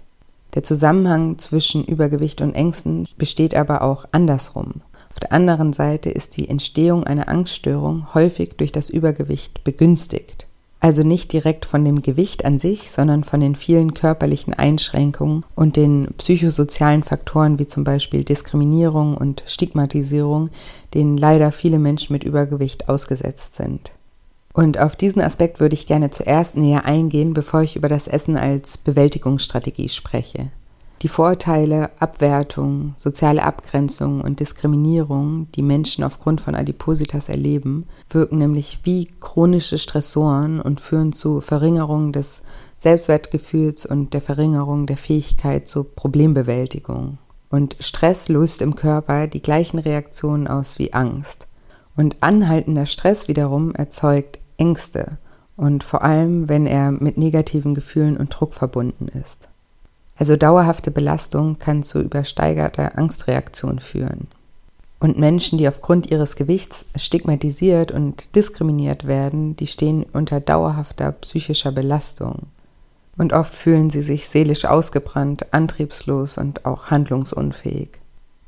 Der 0.54 0.62
Zusammenhang 0.62 1.40
zwischen 1.40 1.84
Übergewicht 1.84 2.42
und 2.42 2.54
Ängsten 2.54 3.08
besteht 3.18 3.56
aber 3.56 3.82
auch 3.82 4.06
andersrum. 4.12 4.84
Auf 5.10 5.20
der 5.20 5.34
anderen 5.34 5.74
Seite 5.74 6.12
ist 6.12 6.38
die 6.38 6.48
Entstehung 6.48 7.06
einer 7.06 7.28
Angststörung 7.28 8.14
häufig 8.14 8.52
durch 8.58 8.72
das 8.72 8.92
Übergewicht 8.92 9.64
begünstigt. 9.64 10.46
Also 10.80 11.02
nicht 11.02 11.34
direkt 11.34 11.66
von 11.66 11.84
dem 11.84 12.04
Gewicht 12.04 12.46
an 12.46 12.60
sich, 12.60 12.92
sondern 12.92 13.24
von 13.24 13.40
den 13.40 13.56
vielen 13.56 13.96
körperlichen 13.96 14.54
Einschränkungen 14.54 15.44
und 15.56 15.76
den 15.76 16.10
psychosozialen 16.20 17.02
Faktoren 17.02 17.58
wie 17.58 17.66
zum 17.66 17.84
Beispiel 17.84 18.24
Diskriminierung 18.24 19.18
und 19.18 19.42
Stigmatisierung, 19.48 20.52
denen 20.94 21.18
leider 21.18 21.52
viele 21.52 21.80
Menschen 21.80 22.14
mit 22.14 22.24
Übergewicht 22.24 22.90
ausgesetzt 22.90 23.56
sind. 23.56 23.92
Und 24.54 24.80
auf 24.80 24.96
diesen 24.96 25.22
Aspekt 25.22 25.60
würde 25.60 25.74
ich 25.74 25.88
gerne 25.88 26.12
zuerst 26.12 26.56
näher 26.56 26.86
eingehen, 26.86 27.34
bevor 27.34 27.62
ich 27.64 27.76
über 27.76 27.90
das 27.90 28.08
Essen 28.08 28.38
als 28.38 28.78
Bewältigungsstrategie 28.78 29.90
spreche. 29.90 30.52
Die 31.02 31.10
Vorurteile, 31.10 31.90
Abwertung, 32.00 32.94
soziale 32.96 33.44
Abgrenzung 33.44 34.22
und 34.22 34.40
Diskriminierung, 34.40 35.48
die 35.54 35.62
Menschen 35.62 36.04
aufgrund 36.04 36.40
von 36.40 36.56
Adipositas 36.56 37.28
erleben, 37.28 37.88
wirken 38.10 38.38
nämlich 38.38 38.80
wie 38.84 39.10
chronische 39.20 39.78
Stressoren 39.78 40.62
und 40.62 40.80
führen 40.80 41.12
zu 41.12 41.42
Verringerung 41.42 42.14
des 42.14 42.42
Selbstwertgefühls 42.78 43.86
und 43.86 44.14
der 44.14 44.22
Verringerung 44.22 44.86
der 44.86 44.96
Fähigkeit 44.96 45.68
zur 45.68 45.94
Problembewältigung. 45.94 47.18
Und 47.50 47.76
Stress 47.82 48.30
löst 48.30 48.62
im 48.62 48.76
Körper 48.76 49.28
die 49.28 49.42
gleichen 49.42 49.80
Reaktionen 49.80 50.48
aus 50.48 50.80
wie 50.80 50.94
Angst. 50.94 51.48
Und 51.98 52.16
anhaltender 52.22 52.86
Stress 52.86 53.28
wiederum 53.28 53.76
erzeugt 53.76 54.40
Ängste 54.58 55.18
und 55.56 55.84
vor 55.84 56.04
allem, 56.04 56.50
wenn 56.50 56.66
er 56.66 56.92
mit 56.92 57.18
negativen 57.18 57.76
Gefühlen 57.76 58.18
und 58.18 58.30
Druck 58.30 58.54
verbunden 58.54 59.08
ist. 59.08 59.50
Also 60.18 60.38
dauerhafte 60.38 60.92
Belastung 60.92 61.58
kann 61.58 61.84
zu 61.84 62.00
übersteigerter 62.00 62.98
Angstreaktion 62.98 63.80
führen. 63.80 64.28
Und 65.00 65.20
Menschen, 65.20 65.58
die 65.58 65.68
aufgrund 65.68 66.12
ihres 66.12 66.36
Gewichts 66.36 66.86
stigmatisiert 66.96 67.92
und 67.92 68.36
diskriminiert 68.36 69.06
werden, 69.06 69.56
die 69.56 69.68
stehen 69.68 70.06
unter 70.14 70.40
dauerhafter 70.40 71.12
psychischer 71.12 71.72
Belastung. 71.72 72.44
Und 73.18 73.34
oft 73.34 73.54
fühlen 73.54 73.90
sie 73.90 74.02
sich 74.02 74.30
seelisch 74.30 74.66
ausgebrannt, 74.66 75.54
antriebslos 75.54 76.38
und 76.38 76.66
auch 76.66 76.90
handlungsunfähig. 76.90 78.00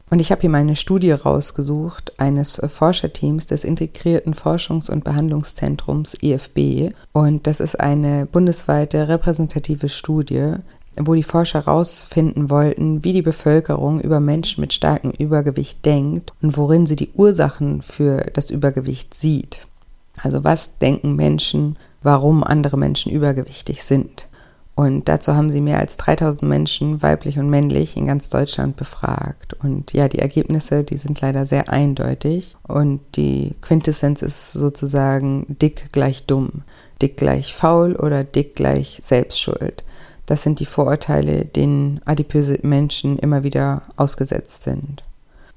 Und 0.09 0.21
ich 0.21 0.31
habe 0.31 0.41
hier 0.41 0.49
meine 0.49 0.75
Studie 0.75 1.11
rausgesucht 1.11 2.13
eines 2.19 2.61
Forscherteams 2.63 3.47
des 3.47 3.63
Integrierten 3.63 4.33
Forschungs- 4.33 4.89
und 4.89 5.03
Behandlungszentrums 5.03 6.15
EFB. 6.21 6.93
Und 7.11 7.47
das 7.47 7.59
ist 7.59 7.79
eine 7.79 8.27
bundesweite 8.27 9.07
repräsentative 9.07 9.89
Studie, 9.89 10.53
wo 10.97 11.15
die 11.15 11.23
Forscher 11.23 11.65
herausfinden 11.65 12.49
wollten, 12.49 13.03
wie 13.03 13.13
die 13.13 13.23
Bevölkerung 13.23 13.99
über 13.99 14.19
Menschen 14.19 14.61
mit 14.61 14.73
starkem 14.73 15.11
Übergewicht 15.11 15.83
denkt 15.85 16.33
und 16.41 16.55
worin 16.55 16.85
sie 16.85 16.95
die 16.95 17.11
Ursachen 17.15 17.81
für 17.81 18.17
das 18.33 18.51
Übergewicht 18.51 19.13
sieht. 19.13 19.57
Also 20.21 20.43
was 20.43 20.77
denken 20.77 21.15
Menschen, 21.15 21.77
warum 22.03 22.43
andere 22.43 22.77
Menschen 22.77 23.11
übergewichtig 23.11 23.83
sind. 23.83 24.27
Und 24.75 25.07
dazu 25.07 25.33
haben 25.35 25.51
sie 25.51 25.61
mehr 25.61 25.79
als 25.79 25.95
3000 25.95 26.43
Menschen, 26.43 27.01
weiblich 27.01 27.39
und 27.39 27.49
männlich, 27.49 27.95
in 27.95 28.07
ganz 28.07 28.29
Deutschland 28.29 28.75
befragt. 28.75 29.53
Und 29.63 29.93
ja, 29.93 30.09
die 30.09 30.19
Ergebnisse, 30.19 30.83
die 30.83 30.97
sind 30.97 31.21
leider 31.21 31.45
sehr 31.45 31.69
eindeutig. 31.69 32.57
Und 32.67 32.99
die 33.15 33.55
Quintessenz 33.61 34.21
ist 34.21 34.51
sozusagen 34.51 35.45
dick 35.61 35.93
gleich 35.93 36.25
dumm, 36.25 36.63
dick 37.01 37.15
gleich 37.15 37.53
faul 37.53 37.95
oder 37.95 38.25
dick 38.25 38.55
gleich 38.55 38.99
Selbstschuld. 39.01 39.85
Das 40.25 40.43
sind 40.43 40.59
die 40.59 40.65
Vorurteile, 40.65 41.45
denen 41.45 42.01
adipöse 42.03 42.59
Menschen 42.63 43.17
immer 43.19 43.43
wieder 43.43 43.83
ausgesetzt 43.95 44.63
sind. 44.63 45.03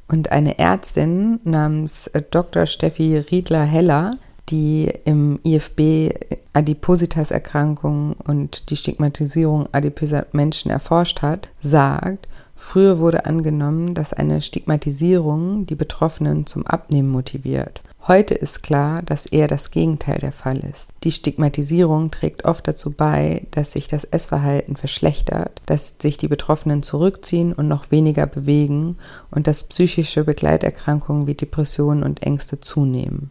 Und 0.06 0.30
eine 0.30 0.58
Ärztin 0.58 1.40
namens 1.42 2.10
Dr. 2.30 2.66
Steffi 2.66 3.18
Riedler-Heller 3.18 4.16
die 4.48 4.92
im 5.04 5.38
IFB 5.44 6.14
Adipositas-Erkrankungen 6.52 8.14
und 8.26 8.70
die 8.70 8.76
Stigmatisierung 8.76 9.68
adipöser 9.72 10.26
Menschen 10.32 10.70
erforscht 10.70 11.22
hat, 11.22 11.50
sagt, 11.60 12.28
früher 12.56 12.98
wurde 12.98 13.26
angenommen, 13.26 13.94
dass 13.94 14.12
eine 14.12 14.40
Stigmatisierung 14.40 15.66
die 15.66 15.76
Betroffenen 15.76 16.46
zum 16.46 16.66
Abnehmen 16.66 17.10
motiviert. 17.10 17.82
Heute 18.06 18.34
ist 18.34 18.62
klar, 18.62 19.02
dass 19.02 19.26
eher 19.26 19.48
das 19.48 19.70
Gegenteil 19.70 20.18
der 20.18 20.32
Fall 20.32 20.58
ist. 20.58 20.88
Die 21.04 21.10
Stigmatisierung 21.10 22.10
trägt 22.10 22.44
oft 22.44 22.66
dazu 22.66 22.90
bei, 22.90 23.46
dass 23.50 23.72
sich 23.72 23.86
das 23.86 24.04
Essverhalten 24.04 24.76
verschlechtert, 24.76 25.60
dass 25.66 25.94
sich 26.00 26.16
die 26.16 26.28
Betroffenen 26.28 26.82
zurückziehen 26.82 27.52
und 27.52 27.68
noch 27.68 27.90
weniger 27.90 28.26
bewegen 28.26 28.96
und 29.30 29.46
dass 29.46 29.64
psychische 29.64 30.24
Begleiterkrankungen 30.24 31.26
wie 31.26 31.34
Depressionen 31.34 32.02
und 32.02 32.22
Ängste 32.22 32.60
zunehmen. 32.60 33.30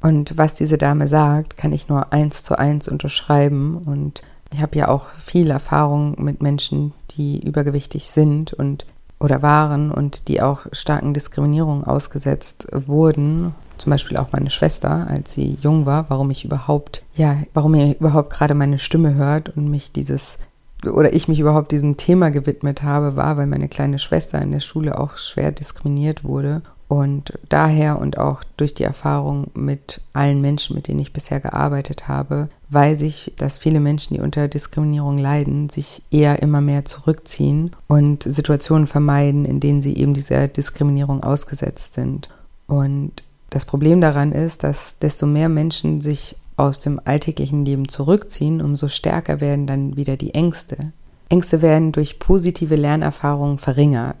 Und 0.00 0.38
was 0.38 0.54
diese 0.54 0.78
Dame 0.78 1.08
sagt, 1.08 1.56
kann 1.56 1.72
ich 1.72 1.88
nur 1.88 2.12
eins 2.12 2.42
zu 2.42 2.58
eins 2.58 2.88
unterschreiben. 2.88 3.78
Und 3.78 4.22
ich 4.52 4.62
habe 4.62 4.78
ja 4.78 4.88
auch 4.88 5.08
viel 5.10 5.50
Erfahrung 5.50 6.14
mit 6.22 6.42
Menschen, 6.42 6.92
die 7.10 7.44
übergewichtig 7.44 8.10
sind 8.10 8.52
und 8.52 8.86
oder 9.20 9.42
waren 9.42 9.90
und 9.90 10.28
die 10.28 10.40
auch 10.40 10.66
starken 10.70 11.12
Diskriminierungen 11.12 11.82
ausgesetzt 11.82 12.68
wurden. 12.72 13.52
Zum 13.76 13.90
Beispiel 13.90 14.16
auch 14.16 14.30
meine 14.30 14.50
Schwester, 14.50 15.08
als 15.08 15.32
sie 15.32 15.58
jung 15.60 15.86
war, 15.86 16.08
warum 16.08 16.30
ich 16.30 16.44
überhaupt, 16.44 17.02
ja, 17.14 17.36
warum 17.52 17.74
ihr 17.74 17.98
überhaupt 17.98 18.30
gerade 18.30 18.54
meine 18.54 18.78
Stimme 18.78 19.14
hört 19.14 19.56
und 19.56 19.68
mich 19.68 19.90
dieses 19.90 20.38
oder 20.86 21.12
ich 21.12 21.26
mich 21.26 21.40
überhaupt 21.40 21.72
diesem 21.72 21.96
Thema 21.96 22.30
gewidmet 22.30 22.84
habe, 22.84 23.16
war, 23.16 23.36
weil 23.36 23.48
meine 23.48 23.68
kleine 23.68 23.98
Schwester 23.98 24.40
in 24.40 24.52
der 24.52 24.60
Schule 24.60 25.00
auch 25.00 25.16
schwer 25.16 25.50
diskriminiert 25.50 26.22
wurde 26.22 26.62
und 26.88 27.38
daher 27.50 27.98
und 27.98 28.16
auch 28.16 28.42
durch 28.56 28.72
die 28.72 28.82
Erfahrung 28.82 29.48
mit 29.54 30.00
allen 30.14 30.40
Menschen, 30.40 30.74
mit 30.74 30.88
denen 30.88 31.00
ich 31.00 31.12
bisher 31.12 31.38
gearbeitet 31.38 32.08
habe, 32.08 32.48
weiß 32.70 33.02
ich, 33.02 33.34
dass 33.36 33.58
viele 33.58 33.78
Menschen, 33.78 34.14
die 34.14 34.20
unter 34.20 34.48
Diskriminierung 34.48 35.18
leiden, 35.18 35.68
sich 35.68 36.02
eher 36.10 36.42
immer 36.42 36.62
mehr 36.62 36.86
zurückziehen 36.86 37.72
und 37.88 38.22
Situationen 38.22 38.86
vermeiden, 38.86 39.44
in 39.44 39.60
denen 39.60 39.82
sie 39.82 39.96
eben 39.96 40.14
dieser 40.14 40.48
Diskriminierung 40.48 41.22
ausgesetzt 41.22 41.92
sind. 41.92 42.30
Und 42.66 43.22
das 43.50 43.66
Problem 43.66 44.00
daran 44.00 44.32
ist, 44.32 44.64
dass 44.64 44.96
desto 44.98 45.26
mehr 45.26 45.50
Menschen 45.50 46.00
sich 46.00 46.36
aus 46.56 46.80
dem 46.80 47.00
alltäglichen 47.04 47.66
Leben 47.66 47.88
zurückziehen, 47.88 48.62
umso 48.62 48.88
stärker 48.88 49.40
werden 49.40 49.66
dann 49.66 49.96
wieder 49.96 50.16
die 50.16 50.34
Ängste. 50.34 50.92
Ängste 51.28 51.60
werden 51.60 51.92
durch 51.92 52.18
positive 52.18 52.76
Lernerfahrungen 52.76 53.58
verringert. 53.58 54.16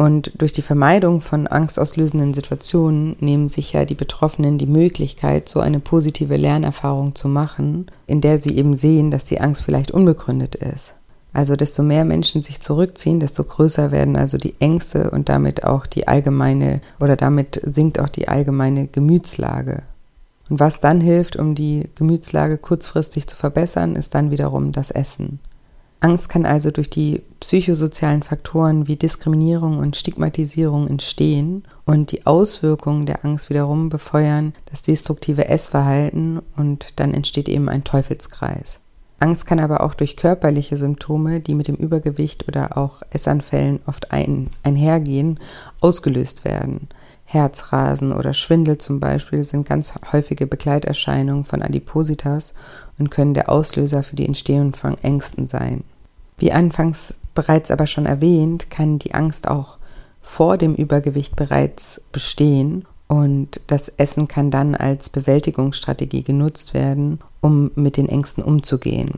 Und 0.00 0.32
durch 0.38 0.52
die 0.52 0.62
Vermeidung 0.62 1.20
von 1.20 1.46
angstauslösenden 1.46 2.32
Situationen 2.32 3.16
nehmen 3.20 3.48
sich 3.48 3.74
ja 3.74 3.84
die 3.84 3.94
Betroffenen 3.94 4.56
die 4.56 4.64
Möglichkeit, 4.64 5.46
so 5.46 5.60
eine 5.60 5.78
positive 5.78 6.38
Lernerfahrung 6.38 7.14
zu 7.14 7.28
machen, 7.28 7.84
in 8.06 8.22
der 8.22 8.40
sie 8.40 8.56
eben 8.56 8.76
sehen, 8.76 9.10
dass 9.10 9.26
die 9.26 9.42
Angst 9.42 9.62
vielleicht 9.62 9.90
unbegründet 9.90 10.54
ist. 10.54 10.94
Also 11.34 11.54
desto 11.54 11.82
mehr 11.82 12.06
Menschen 12.06 12.40
sich 12.40 12.62
zurückziehen, 12.62 13.20
desto 13.20 13.44
größer 13.44 13.90
werden 13.90 14.16
also 14.16 14.38
die 14.38 14.54
Ängste 14.58 15.10
und 15.10 15.28
damit 15.28 15.64
auch 15.64 15.84
die 15.84 16.08
allgemeine 16.08 16.80
oder 16.98 17.16
damit 17.16 17.60
sinkt 17.62 18.00
auch 18.00 18.08
die 18.08 18.26
allgemeine 18.26 18.86
Gemütslage. 18.86 19.82
Und 20.48 20.60
was 20.60 20.80
dann 20.80 21.02
hilft, 21.02 21.36
um 21.36 21.54
die 21.54 21.90
Gemütslage 21.94 22.56
kurzfristig 22.56 23.26
zu 23.26 23.36
verbessern, 23.36 23.96
ist 23.96 24.14
dann 24.14 24.30
wiederum 24.30 24.72
das 24.72 24.90
Essen. 24.90 25.40
Angst 26.00 26.30
kann 26.30 26.46
also 26.46 26.70
durch 26.70 26.88
die 26.88 27.22
psychosozialen 27.40 28.22
Faktoren 28.22 28.88
wie 28.88 28.96
Diskriminierung 28.96 29.78
und 29.78 29.96
Stigmatisierung 29.96 30.88
entstehen 30.88 31.64
und 31.84 32.12
die 32.12 32.26
Auswirkungen 32.26 33.04
der 33.04 33.24
Angst 33.24 33.50
wiederum 33.50 33.90
befeuern 33.90 34.54
das 34.70 34.80
destruktive 34.80 35.48
Essverhalten 35.48 36.40
und 36.56 36.98
dann 36.98 37.12
entsteht 37.12 37.50
eben 37.50 37.68
ein 37.68 37.84
Teufelskreis. 37.84 38.80
Angst 39.18 39.44
kann 39.46 39.60
aber 39.60 39.82
auch 39.82 39.92
durch 39.92 40.16
körperliche 40.16 40.78
Symptome, 40.78 41.40
die 41.40 41.54
mit 41.54 41.68
dem 41.68 41.76
Übergewicht 41.76 42.48
oder 42.48 42.78
auch 42.78 43.02
Essanfällen 43.10 43.80
oft 43.84 44.12
ein, 44.12 44.48
einhergehen, 44.62 45.38
ausgelöst 45.80 46.46
werden. 46.46 46.88
Herzrasen 47.32 48.12
oder 48.12 48.32
Schwindel 48.32 48.78
zum 48.78 48.98
Beispiel 48.98 49.44
sind 49.44 49.68
ganz 49.68 49.94
häufige 50.10 50.48
Begleiterscheinungen 50.48 51.44
von 51.44 51.62
Adipositas 51.62 52.54
und 52.98 53.12
können 53.12 53.34
der 53.34 53.48
Auslöser 53.48 54.02
für 54.02 54.16
die 54.16 54.26
Entstehung 54.26 54.74
von 54.74 54.98
Ängsten 54.98 55.46
sein. 55.46 55.84
Wie 56.38 56.50
anfangs 56.50 57.14
bereits 57.36 57.70
aber 57.70 57.86
schon 57.86 58.06
erwähnt, 58.06 58.68
kann 58.68 58.98
die 58.98 59.14
Angst 59.14 59.46
auch 59.46 59.78
vor 60.20 60.58
dem 60.58 60.74
Übergewicht 60.74 61.36
bereits 61.36 62.00
bestehen 62.10 62.84
und 63.06 63.60
das 63.68 63.90
Essen 63.90 64.26
kann 64.26 64.50
dann 64.50 64.74
als 64.74 65.08
Bewältigungsstrategie 65.08 66.24
genutzt 66.24 66.74
werden, 66.74 67.20
um 67.40 67.70
mit 67.76 67.96
den 67.96 68.08
Ängsten 68.08 68.42
umzugehen. 68.42 69.12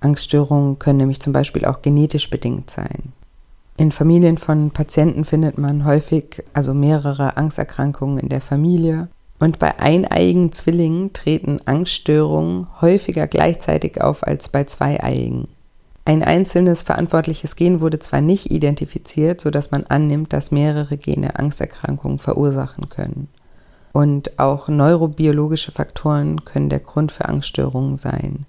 Angststörungen 0.00 0.78
können 0.78 0.98
nämlich 0.98 1.20
zum 1.20 1.32
Beispiel 1.32 1.64
auch 1.64 1.80
genetisch 1.80 2.28
bedingt 2.28 2.68
sein. 2.68 3.14
In 3.78 3.92
Familien 3.92 4.38
von 4.38 4.70
Patienten 4.70 5.26
findet 5.26 5.58
man 5.58 5.84
häufig 5.84 6.42
also 6.54 6.72
mehrere 6.72 7.36
Angsterkrankungen 7.36 8.18
in 8.18 8.30
der 8.30 8.40
Familie. 8.40 9.08
Und 9.38 9.58
bei 9.58 9.78
eineiigen 9.78 10.50
Zwillingen 10.50 11.12
treten 11.12 11.58
Angststörungen 11.66 12.68
häufiger 12.80 13.26
gleichzeitig 13.26 14.00
auf 14.00 14.26
als 14.26 14.48
bei 14.48 14.64
zweieiigen. 14.64 15.48
Ein 16.06 16.22
einzelnes 16.22 16.84
verantwortliches 16.84 17.54
Gen 17.56 17.80
wurde 17.80 17.98
zwar 17.98 18.22
nicht 18.22 18.50
identifiziert, 18.50 19.42
sodass 19.42 19.72
man 19.72 19.84
annimmt, 19.84 20.32
dass 20.32 20.52
mehrere 20.52 20.96
Gene 20.96 21.38
Angsterkrankungen 21.38 22.18
verursachen 22.18 22.88
können. 22.88 23.28
Und 23.92 24.38
auch 24.38 24.68
neurobiologische 24.68 25.72
Faktoren 25.72 26.44
können 26.44 26.70
der 26.70 26.80
Grund 26.80 27.12
für 27.12 27.26
Angststörungen 27.26 27.96
sein. 27.96 28.46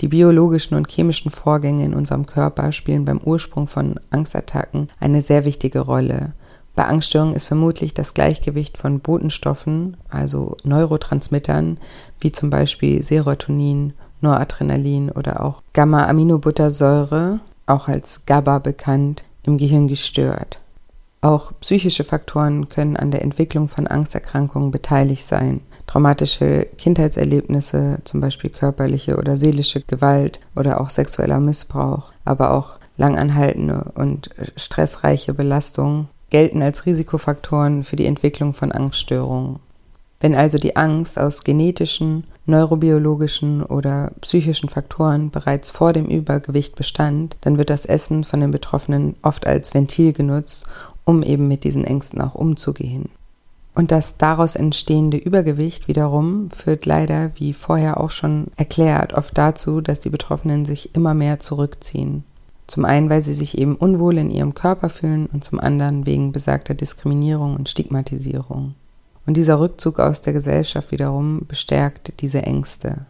Die 0.00 0.08
biologischen 0.08 0.74
und 0.74 0.90
chemischen 0.90 1.30
Vorgänge 1.30 1.84
in 1.84 1.94
unserem 1.94 2.26
Körper 2.26 2.72
spielen 2.72 3.04
beim 3.04 3.18
Ursprung 3.18 3.66
von 3.66 3.98
Angstattacken 4.10 4.88
eine 5.00 5.22
sehr 5.22 5.44
wichtige 5.44 5.80
Rolle. 5.80 6.32
Bei 6.74 6.84
Angststörungen 6.84 7.34
ist 7.34 7.46
vermutlich 7.46 7.94
das 7.94 8.12
Gleichgewicht 8.12 8.76
von 8.76 9.00
Botenstoffen, 9.00 9.96
also 10.10 10.56
Neurotransmittern, 10.64 11.78
wie 12.20 12.32
zum 12.32 12.50
Beispiel 12.50 13.02
Serotonin, 13.02 13.94
Noradrenalin 14.20 15.10
oder 15.10 15.42
auch 15.42 15.62
Gamma-Aminobuttersäure, 15.72 17.40
auch 17.64 17.88
als 17.88 18.26
GABA 18.26 18.58
bekannt, 18.58 19.24
im 19.44 19.56
Gehirn 19.56 19.88
gestört. 19.88 20.58
Auch 21.22 21.52
psychische 21.60 22.04
Faktoren 22.04 22.68
können 22.68 22.96
an 22.96 23.10
der 23.10 23.22
Entwicklung 23.22 23.68
von 23.68 23.86
Angsterkrankungen 23.86 24.70
beteiligt 24.70 25.26
sein 25.26 25.62
traumatische 25.86 26.66
Kindheitserlebnisse, 26.78 27.98
zum 28.04 28.20
Beispiel 28.20 28.50
körperliche 28.50 29.16
oder 29.16 29.36
seelische 29.36 29.80
Gewalt 29.80 30.40
oder 30.54 30.80
auch 30.80 30.90
sexueller 30.90 31.40
Missbrauch, 31.40 32.12
aber 32.24 32.52
auch 32.52 32.78
langanhaltende 32.96 33.92
und 33.94 34.30
stressreiche 34.56 35.34
Belastungen 35.34 36.08
gelten 36.30 36.62
als 36.62 36.86
Risikofaktoren 36.86 37.84
für 37.84 37.96
die 37.96 38.06
Entwicklung 38.06 38.52
von 38.52 38.72
Angststörungen. 38.72 39.60
Wenn 40.20 40.34
also 40.34 40.58
die 40.58 40.76
Angst 40.76 41.18
aus 41.18 41.44
genetischen, 41.44 42.24
neurobiologischen 42.46 43.62
oder 43.62 44.12
psychischen 44.22 44.68
Faktoren 44.68 45.30
bereits 45.30 45.70
vor 45.70 45.92
dem 45.92 46.06
Übergewicht 46.06 46.74
bestand, 46.74 47.36
dann 47.42 47.58
wird 47.58 47.70
das 47.70 47.84
Essen 47.84 48.24
von 48.24 48.40
den 48.40 48.50
Betroffenen 48.50 49.14
oft 49.22 49.46
als 49.46 49.74
Ventil 49.74 50.12
genutzt, 50.12 50.66
um 51.04 51.22
eben 51.22 51.48
mit 51.48 51.64
diesen 51.64 51.84
Ängsten 51.84 52.20
auch 52.20 52.34
umzugehen. 52.34 53.10
Und 53.76 53.92
das 53.92 54.16
daraus 54.16 54.56
entstehende 54.56 55.18
Übergewicht 55.18 55.86
wiederum 55.86 56.50
führt 56.50 56.86
leider, 56.86 57.32
wie 57.34 57.52
vorher 57.52 58.00
auch 58.00 58.10
schon 58.10 58.46
erklärt, 58.56 59.12
oft 59.12 59.36
dazu, 59.36 59.82
dass 59.82 60.00
die 60.00 60.08
Betroffenen 60.08 60.64
sich 60.64 60.94
immer 60.94 61.12
mehr 61.12 61.40
zurückziehen. 61.40 62.24
Zum 62.66 62.86
einen, 62.86 63.10
weil 63.10 63.22
sie 63.22 63.34
sich 63.34 63.58
eben 63.58 63.76
unwohl 63.76 64.16
in 64.16 64.30
ihrem 64.30 64.54
Körper 64.54 64.88
fühlen 64.88 65.26
und 65.26 65.44
zum 65.44 65.60
anderen 65.60 66.06
wegen 66.06 66.32
besagter 66.32 66.72
Diskriminierung 66.72 67.54
und 67.54 67.68
Stigmatisierung. 67.68 68.74
Und 69.26 69.36
dieser 69.36 69.60
Rückzug 69.60 70.00
aus 70.00 70.22
der 70.22 70.32
Gesellschaft 70.32 70.90
wiederum 70.90 71.42
bestärkt 71.46 72.14
diese 72.22 72.44
Ängste. 72.44 73.04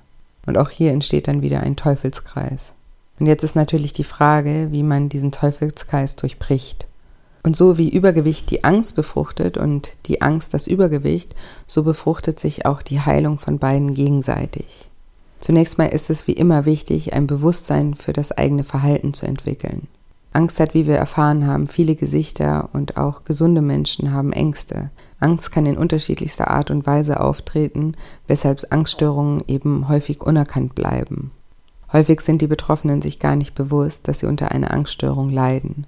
Und 0.46 0.58
auch 0.58 0.70
hier 0.70 0.90
entsteht 0.90 1.28
dann 1.28 1.42
wieder 1.42 1.60
ein 1.60 1.76
Teufelskreis. 1.76 2.72
Und 3.20 3.26
jetzt 3.26 3.44
ist 3.44 3.54
natürlich 3.54 3.92
die 3.92 4.04
Frage, 4.04 4.68
wie 4.72 4.82
man 4.82 5.10
diesen 5.10 5.30
Teufelskreis 5.30 6.16
durchbricht. 6.16 6.88
Und 7.46 7.54
so 7.54 7.78
wie 7.78 7.88
Übergewicht 7.88 8.50
die 8.50 8.64
Angst 8.64 8.96
befruchtet 8.96 9.56
und 9.56 9.92
die 10.06 10.20
Angst 10.20 10.52
das 10.52 10.66
Übergewicht, 10.66 11.36
so 11.64 11.84
befruchtet 11.84 12.40
sich 12.40 12.66
auch 12.66 12.82
die 12.82 13.00
Heilung 13.00 13.38
von 13.38 13.60
beiden 13.60 13.94
gegenseitig. 13.94 14.90
Zunächst 15.38 15.78
mal 15.78 15.86
ist 15.86 16.10
es 16.10 16.26
wie 16.26 16.32
immer 16.32 16.64
wichtig, 16.64 17.12
ein 17.12 17.28
Bewusstsein 17.28 17.94
für 17.94 18.12
das 18.12 18.32
eigene 18.32 18.64
Verhalten 18.64 19.14
zu 19.14 19.26
entwickeln. 19.26 19.86
Angst 20.32 20.58
hat, 20.58 20.74
wie 20.74 20.88
wir 20.88 20.96
erfahren 20.96 21.46
haben, 21.46 21.68
viele 21.68 21.94
Gesichter 21.94 22.68
und 22.72 22.96
auch 22.96 23.22
gesunde 23.22 23.62
Menschen 23.62 24.12
haben 24.12 24.32
Ängste. 24.32 24.90
Angst 25.20 25.52
kann 25.52 25.66
in 25.66 25.78
unterschiedlichster 25.78 26.50
Art 26.50 26.72
und 26.72 26.84
Weise 26.84 27.20
auftreten, 27.20 27.94
weshalb 28.26 28.60
Angststörungen 28.70 29.44
eben 29.46 29.88
häufig 29.88 30.20
unerkannt 30.20 30.74
bleiben. 30.74 31.30
Häufig 31.92 32.22
sind 32.22 32.42
die 32.42 32.48
Betroffenen 32.48 33.02
sich 33.02 33.20
gar 33.20 33.36
nicht 33.36 33.54
bewusst, 33.54 34.08
dass 34.08 34.18
sie 34.18 34.26
unter 34.26 34.50
einer 34.50 34.72
Angststörung 34.72 35.30
leiden. 35.30 35.86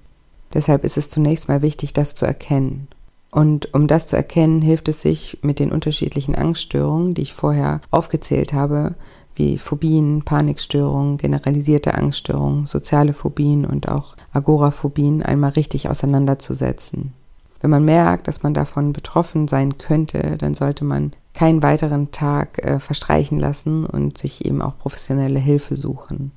Deshalb 0.53 0.83
ist 0.83 0.97
es 0.97 1.09
zunächst 1.09 1.47
mal 1.47 1.61
wichtig, 1.61 1.93
das 1.93 2.15
zu 2.15 2.25
erkennen. 2.25 2.87
Und 3.31 3.73
um 3.73 3.87
das 3.87 4.07
zu 4.07 4.15
erkennen, 4.15 4.61
hilft 4.61 4.89
es 4.89 5.01
sich 5.01 5.37
mit 5.43 5.59
den 5.59 5.71
unterschiedlichen 5.71 6.35
Angststörungen, 6.35 7.13
die 7.13 7.21
ich 7.21 7.33
vorher 7.33 7.81
aufgezählt 7.91 8.53
habe, 8.53 8.95
wie 9.35 9.57
Phobien, 9.57 10.23
Panikstörungen, 10.23 11.17
generalisierte 11.17 11.93
Angststörungen, 11.93 12.65
soziale 12.65 13.13
Phobien 13.13 13.65
und 13.65 13.87
auch 13.87 14.15
Agoraphobien 14.33 15.21
einmal 15.23 15.51
richtig 15.51 15.89
auseinanderzusetzen. 15.89 17.13
Wenn 17.61 17.69
man 17.69 17.85
merkt, 17.85 18.27
dass 18.27 18.43
man 18.43 18.53
davon 18.53 18.93
betroffen 18.93 19.47
sein 19.47 19.77
könnte, 19.77 20.37
dann 20.37 20.53
sollte 20.55 20.83
man 20.83 21.13
keinen 21.33 21.61
weiteren 21.61 22.11
Tag 22.11 22.65
äh, 22.65 22.79
verstreichen 22.79 23.39
lassen 23.39 23.85
und 23.85 24.17
sich 24.17 24.45
eben 24.45 24.61
auch 24.61 24.77
professionelle 24.77 25.39
Hilfe 25.39 25.75
suchen. 25.75 26.31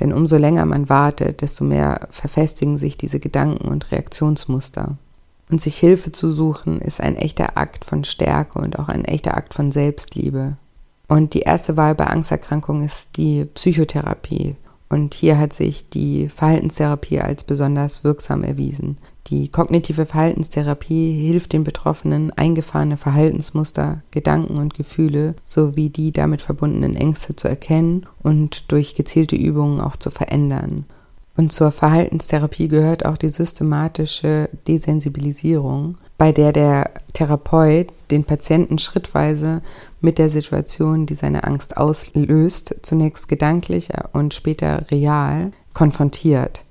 Denn 0.00 0.12
umso 0.12 0.36
länger 0.36 0.64
man 0.64 0.88
wartet, 0.88 1.40
desto 1.40 1.64
mehr 1.64 2.08
verfestigen 2.10 2.78
sich 2.78 2.96
diese 2.96 3.18
Gedanken 3.20 3.68
und 3.68 3.90
Reaktionsmuster. 3.90 4.96
Und 5.50 5.60
sich 5.60 5.78
Hilfe 5.78 6.12
zu 6.12 6.30
suchen, 6.30 6.80
ist 6.80 7.00
ein 7.00 7.16
echter 7.16 7.56
Akt 7.56 7.84
von 7.84 8.04
Stärke 8.04 8.58
und 8.58 8.78
auch 8.78 8.88
ein 8.88 9.04
echter 9.04 9.36
Akt 9.36 9.54
von 9.54 9.72
Selbstliebe. 9.72 10.56
Und 11.08 11.32
die 11.32 11.40
erste 11.40 11.76
Wahl 11.76 11.94
bei 11.94 12.06
Angsterkrankungen 12.06 12.84
ist 12.84 13.16
die 13.16 13.46
Psychotherapie. 13.46 14.56
Und 14.88 15.14
hier 15.14 15.38
hat 15.38 15.52
sich 15.52 15.90
die 15.90 16.28
Verhaltenstherapie 16.28 17.20
als 17.20 17.44
besonders 17.44 18.04
wirksam 18.04 18.42
erwiesen. 18.42 18.96
Die 19.26 19.48
kognitive 19.48 20.06
Verhaltenstherapie 20.06 21.12
hilft 21.12 21.52
den 21.52 21.62
Betroffenen, 21.62 22.32
eingefahrene 22.32 22.96
Verhaltensmuster, 22.96 24.02
Gedanken 24.10 24.56
und 24.56 24.72
Gefühle 24.72 25.34
sowie 25.44 25.90
die 25.90 26.12
damit 26.12 26.40
verbundenen 26.40 26.96
Ängste 26.96 27.36
zu 27.36 27.48
erkennen 27.48 28.06
und 28.22 28.72
durch 28.72 28.94
gezielte 28.94 29.36
Übungen 29.36 29.80
auch 29.80 29.96
zu 29.96 30.10
verändern. 30.10 30.86
Und 31.36 31.52
zur 31.52 31.70
Verhaltenstherapie 31.70 32.68
gehört 32.68 33.04
auch 33.04 33.18
die 33.18 33.28
systematische 33.28 34.48
Desensibilisierung, 34.66 35.96
bei 36.18 36.32
der 36.32 36.52
der 36.52 36.90
Therapeut 37.14 37.92
den 38.10 38.24
Patienten 38.24 38.78
schrittweise 38.78 39.62
mit 40.00 40.18
der 40.18 40.28
Situation, 40.28 41.06
die 41.06 41.14
seine 41.14 41.44
Angst 41.44 41.76
auslöst, 41.76 42.76
zunächst 42.82 43.28
gedanklich 43.28 43.88
und 44.12 44.34
später 44.34 44.84
real 44.90 45.52
konfrontiert. 45.74 46.64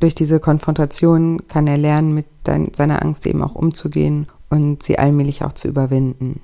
Durch 0.00 0.14
diese 0.14 0.40
Konfrontation 0.40 1.46
kann 1.46 1.66
er 1.66 1.78
lernen, 1.78 2.14
mit 2.14 2.26
seiner 2.44 3.02
Angst 3.02 3.26
eben 3.26 3.42
auch 3.42 3.54
umzugehen 3.54 4.26
und 4.50 4.82
sie 4.82 4.98
allmählich 4.98 5.44
auch 5.44 5.52
zu 5.52 5.68
überwinden. 5.68 6.40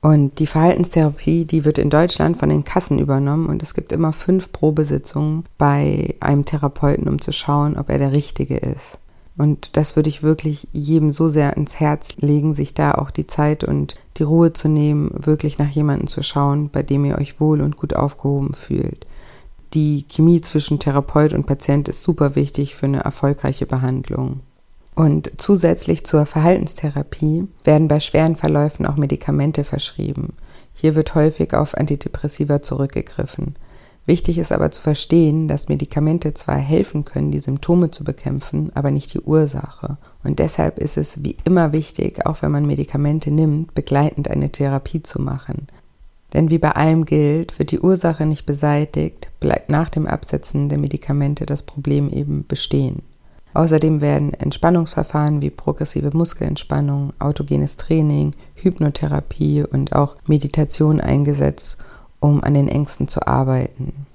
Und 0.00 0.38
die 0.38 0.46
Verhaltenstherapie, 0.46 1.44
die 1.44 1.64
wird 1.64 1.78
in 1.78 1.90
Deutschland 1.90 2.36
von 2.36 2.48
den 2.48 2.64
Kassen 2.64 2.98
übernommen 2.98 3.46
und 3.46 3.62
es 3.62 3.74
gibt 3.74 3.92
immer 3.92 4.12
fünf 4.12 4.52
Probesitzungen 4.52 5.44
bei 5.58 6.14
einem 6.20 6.44
Therapeuten, 6.44 7.08
um 7.08 7.20
zu 7.20 7.32
schauen, 7.32 7.76
ob 7.76 7.90
er 7.90 7.98
der 7.98 8.12
Richtige 8.12 8.56
ist. 8.56 8.98
Und 9.36 9.76
das 9.76 9.96
würde 9.96 10.08
ich 10.08 10.22
wirklich 10.22 10.68
jedem 10.72 11.10
so 11.10 11.28
sehr 11.28 11.56
ins 11.56 11.78
Herz 11.78 12.16
legen, 12.18 12.54
sich 12.54 12.72
da 12.72 12.92
auch 12.92 13.10
die 13.10 13.26
Zeit 13.26 13.64
und 13.64 13.94
die 14.16 14.22
Ruhe 14.22 14.52
zu 14.52 14.68
nehmen, 14.68 15.10
wirklich 15.14 15.58
nach 15.58 15.68
jemandem 15.68 16.06
zu 16.06 16.22
schauen, 16.22 16.70
bei 16.70 16.82
dem 16.82 17.04
ihr 17.04 17.18
euch 17.18 17.38
wohl 17.38 17.60
und 17.60 17.76
gut 17.76 17.94
aufgehoben 17.94 18.54
fühlt. 18.54 19.06
Die 19.74 20.06
Chemie 20.08 20.40
zwischen 20.40 20.78
Therapeut 20.78 21.34
und 21.34 21.44
Patient 21.44 21.88
ist 21.88 22.02
super 22.02 22.34
wichtig 22.34 22.74
für 22.74 22.86
eine 22.86 23.00
erfolgreiche 23.00 23.66
Behandlung. 23.66 24.40
Und 24.94 25.32
zusätzlich 25.36 26.06
zur 26.06 26.24
Verhaltenstherapie 26.24 27.46
werden 27.64 27.88
bei 27.88 28.00
schweren 28.00 28.36
Verläufen 28.36 28.86
auch 28.86 28.96
Medikamente 28.96 29.62
verschrieben. 29.64 30.32
Hier 30.72 30.94
wird 30.94 31.14
häufig 31.14 31.52
auf 31.52 31.74
Antidepressiva 31.74 32.62
zurückgegriffen. 32.62 33.56
Wichtig 34.06 34.38
ist 34.38 34.52
aber 34.52 34.70
zu 34.70 34.80
verstehen, 34.80 35.48
dass 35.48 35.68
Medikamente 35.68 36.32
zwar 36.32 36.58
helfen 36.58 37.04
können, 37.04 37.32
die 37.32 37.40
Symptome 37.40 37.90
zu 37.90 38.04
bekämpfen, 38.04 38.70
aber 38.74 38.92
nicht 38.92 39.12
die 39.12 39.20
Ursache. 39.20 39.98
Und 40.22 40.38
deshalb 40.38 40.78
ist 40.78 40.96
es 40.96 41.24
wie 41.24 41.36
immer 41.44 41.72
wichtig, 41.72 42.24
auch 42.24 42.40
wenn 42.40 42.52
man 42.52 42.66
Medikamente 42.66 43.32
nimmt, 43.32 43.74
begleitend 43.74 44.30
eine 44.30 44.50
Therapie 44.50 45.02
zu 45.02 45.20
machen. 45.20 45.66
Denn 46.34 46.50
wie 46.50 46.58
bei 46.58 46.70
allem 46.70 47.04
gilt, 47.04 47.58
wird 47.58 47.72
die 47.72 47.80
Ursache 47.80 48.26
nicht 48.26 48.46
beseitigt, 48.46 49.30
bleibt 49.40 49.70
nach 49.70 49.88
dem 49.88 50.06
Absetzen 50.06 50.68
der 50.68 50.78
Medikamente 50.78 51.44
das 51.44 51.64
Problem 51.64 52.08
eben 52.10 52.46
bestehen. 52.46 53.02
Außerdem 53.54 54.02
werden 54.02 54.34
Entspannungsverfahren 54.34 55.40
wie 55.40 55.50
progressive 55.50 56.14
Muskelentspannung, 56.14 57.12
autogenes 57.18 57.76
Training, 57.76 58.34
Hypnotherapie 58.54 59.64
und 59.64 59.94
auch 59.94 60.16
Meditation 60.26 61.00
eingesetzt, 61.00 61.78
um 62.20 62.42
an 62.42 62.54
den 62.54 62.68
Ängsten 62.68 63.08
zu 63.08 63.26
arbeiten. 63.26 64.06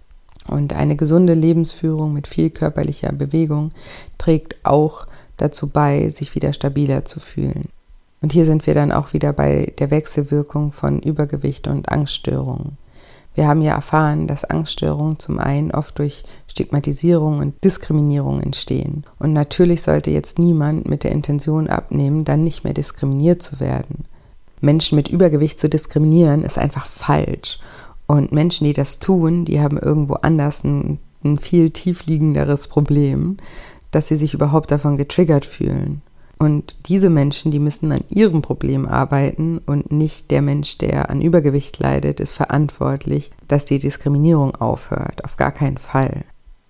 Und 0.48 0.74
eine 0.74 0.96
gesunde 0.96 1.34
Lebensführung 1.34 2.14
mit 2.14 2.28
viel 2.28 2.50
körperlicher 2.50 3.12
Bewegung 3.12 3.70
trägt 4.18 4.66
auch 4.66 5.08
dazu 5.38 5.68
bei, 5.68 6.10
sich 6.10 6.36
wieder 6.36 6.54
stabiler 6.54 7.06
zu 7.06 7.20
fühlen. 7.20 7.70
Und 8.22 8.34
hier 8.34 8.46
sind 8.46 8.68
wir 8.68 8.74
dann 8.74 8.92
auch 8.92 9.14
wieder 9.14 9.34
bei 9.34 9.74
der 9.80 9.92
Wechselwirkung 9.92 10.72
von 10.72 11.00
Übergewicht 11.00 11.68
und 11.68 11.90
Angststörungen. 11.90 12.78
Wir 13.34 13.48
haben 13.48 13.62
ja 13.62 13.74
erfahren, 13.74 14.28
dass 14.28 14.44
Angststörungen 14.44 15.18
zum 15.18 15.40
einen 15.40 15.72
oft 15.72 15.98
durch 16.00 16.24
Stigmatisierung 16.48 17.40
und 17.40 17.64
Diskriminierung 17.64 18.42
entstehen. 18.42 19.06
Und 19.20 19.32
natürlich 19.32 19.84
sollte 19.84 20.12
jetzt 20.12 20.38
niemand 20.38 20.88
mit 20.88 21.04
der 21.04 21.12
Intention 21.12 21.68
abnehmen, 21.68 22.26
dann 22.26 22.44
nicht 22.44 22.64
mehr 22.64 22.74
diskriminiert 22.74 23.42
zu 23.42 23.60
werden. 23.60 24.06
Menschen 24.60 24.98
mit 24.98 25.08
Übergewicht 25.08 25.60
zu 25.60 25.70
diskriminieren 25.70 26.44
ist 26.44 26.58
einfach 26.58 26.86
falsch. 26.86 27.60
Und 28.12 28.34
Menschen, 28.34 28.65
die 28.65 28.74
das 28.74 29.00
tun, 29.00 29.45
die 29.45 29.62
haben 29.62 29.78
irgendwo 29.78 30.15
anders 30.15 30.65
ein, 30.65 31.00
ein 31.24 31.38
viel 31.38 31.69
tiefliegenderes 31.69 32.67
Problem, 32.67 33.38
dass 33.91 34.10
sie 34.10 34.17
sich 34.17 34.34
überhaupt 34.34 34.69
davon 34.69 34.97
getriggert 34.97 35.45
fühlen. 35.45 36.02
Und 36.38 36.76
diese 36.88 37.10
Menschen, 37.10 37.52
die 37.52 37.60
müssen 37.60 37.89
an 37.89 38.04
ihrem 38.10 38.41
Problem 38.41 38.86
arbeiten 38.86 39.60
und 39.65 39.93
nicht 39.93 40.30
der 40.30 40.41
Mensch, 40.41 40.78
der 40.78 41.10
an 41.10 41.21
Übergewicht 41.21 41.80
leidet, 41.80 42.19
ist 42.19 42.34
verantwortlich, 42.34 43.32
dass 43.47 43.63
die 43.63 43.80
Diskriminierung 43.80 44.58
aufhört. 44.58 45.24
Auf 45.24 45.38
gar 45.38 45.54
keinen 45.54 45.78
Fall. 45.78 46.26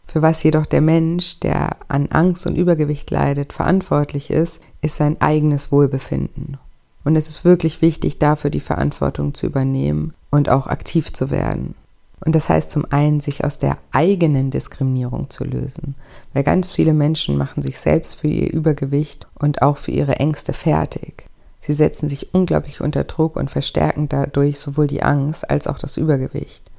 Für 0.05 0.21
was 0.21 0.43
jedoch 0.43 0.67
der 0.67 0.81
Mensch, 0.81 1.39
der 1.39 1.77
an 1.87 2.05
Angst 2.11 2.45
und 2.45 2.55
Übergewicht 2.55 3.09
leidet, 3.09 3.51
verantwortlich 3.51 4.29
ist, 4.29 4.61
ist 4.83 4.97
sein 4.97 5.19
eigenes 5.19 5.71
Wohlbefinden. 5.71 6.59
Und 7.03 7.15
es 7.15 7.29
ist 7.29 7.45
wirklich 7.45 7.81
wichtig, 7.81 8.19
dafür 8.19 8.49
die 8.49 8.59
Verantwortung 8.59 9.33
zu 9.33 9.45
übernehmen 9.45 10.13
und 10.29 10.49
auch 10.49 10.67
aktiv 10.67 11.11
zu 11.13 11.31
werden. 11.31 11.75
Und 12.23 12.35
das 12.35 12.49
heißt 12.49 12.69
zum 12.69 12.85
einen, 12.91 13.19
sich 13.19 13.43
aus 13.43 13.57
der 13.57 13.77
eigenen 13.91 14.51
Diskriminierung 14.51 15.29
zu 15.31 15.43
lösen, 15.43 15.95
weil 16.33 16.43
ganz 16.43 16.71
viele 16.71 16.93
Menschen 16.93 17.35
machen 17.35 17.63
sich 17.63 17.79
selbst 17.79 18.15
für 18.15 18.27
ihr 18.27 18.53
Übergewicht 18.53 19.27
und 19.39 19.63
auch 19.63 19.77
für 19.77 19.91
ihre 19.91 20.17
Ängste 20.17 20.53
fertig. 20.53 21.27
Sie 21.57 21.73
setzen 21.73 22.09
sich 22.09 22.33
unglaublich 22.33 22.81
unter 22.81 23.03
Druck 23.03 23.35
und 23.35 23.49
verstärken 23.49 24.07
dadurch 24.07 24.59
sowohl 24.59 24.87
die 24.87 25.03
Angst 25.03 25.49
als 25.49 25.67
auch 25.67 25.79
das 25.79 25.97
Übergewicht. 25.97 26.71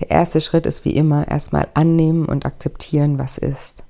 Der 0.00 0.10
erste 0.10 0.40
Schritt 0.40 0.66
ist 0.66 0.84
wie 0.84 0.96
immer 0.96 1.28
erstmal 1.28 1.68
annehmen 1.74 2.26
und 2.26 2.44
akzeptieren, 2.44 3.18
was 3.18 3.38
ist. 3.38 3.84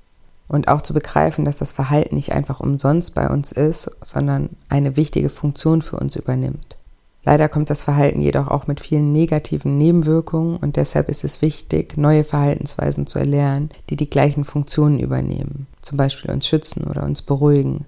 Und 0.53 0.67
auch 0.67 0.83
zu 0.83 0.93
begreifen, 0.93 1.45
dass 1.45 1.57
das 1.57 1.71
Verhalten 1.71 2.13
nicht 2.13 2.31
einfach 2.31 2.59
umsonst 2.59 3.15
bei 3.15 3.27
uns 3.27 3.51
ist, 3.51 3.89
sondern 4.05 4.49
eine 4.69 4.95
wichtige 4.95 5.29
Funktion 5.29 5.81
für 5.81 5.97
uns 5.97 6.15
übernimmt. 6.15 6.77
Leider 7.23 7.49
kommt 7.49 7.71
das 7.71 7.81
Verhalten 7.81 8.21
jedoch 8.21 8.49
auch 8.49 8.67
mit 8.67 8.79
vielen 8.79 9.09
negativen 9.09 9.79
Nebenwirkungen 9.79 10.57
und 10.57 10.75
deshalb 10.75 11.09
ist 11.09 11.23
es 11.23 11.41
wichtig, 11.41 11.97
neue 11.97 12.23
Verhaltensweisen 12.23 13.07
zu 13.07 13.17
erlernen, 13.17 13.69
die 13.89 13.95
die 13.95 14.11
gleichen 14.11 14.43
Funktionen 14.43 14.99
übernehmen, 14.99 15.65
zum 15.81 15.97
Beispiel 15.97 16.29
uns 16.29 16.45
schützen 16.45 16.83
oder 16.83 17.03
uns 17.03 17.23
beruhigen, 17.23 17.85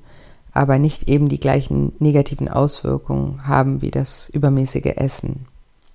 aber 0.51 0.79
nicht 0.79 1.07
eben 1.07 1.29
die 1.29 1.39
gleichen 1.39 1.93
negativen 1.99 2.49
Auswirkungen 2.49 3.45
haben 3.45 3.83
wie 3.83 3.91
das 3.91 4.27
übermäßige 4.29 4.95
Essen. 4.95 5.45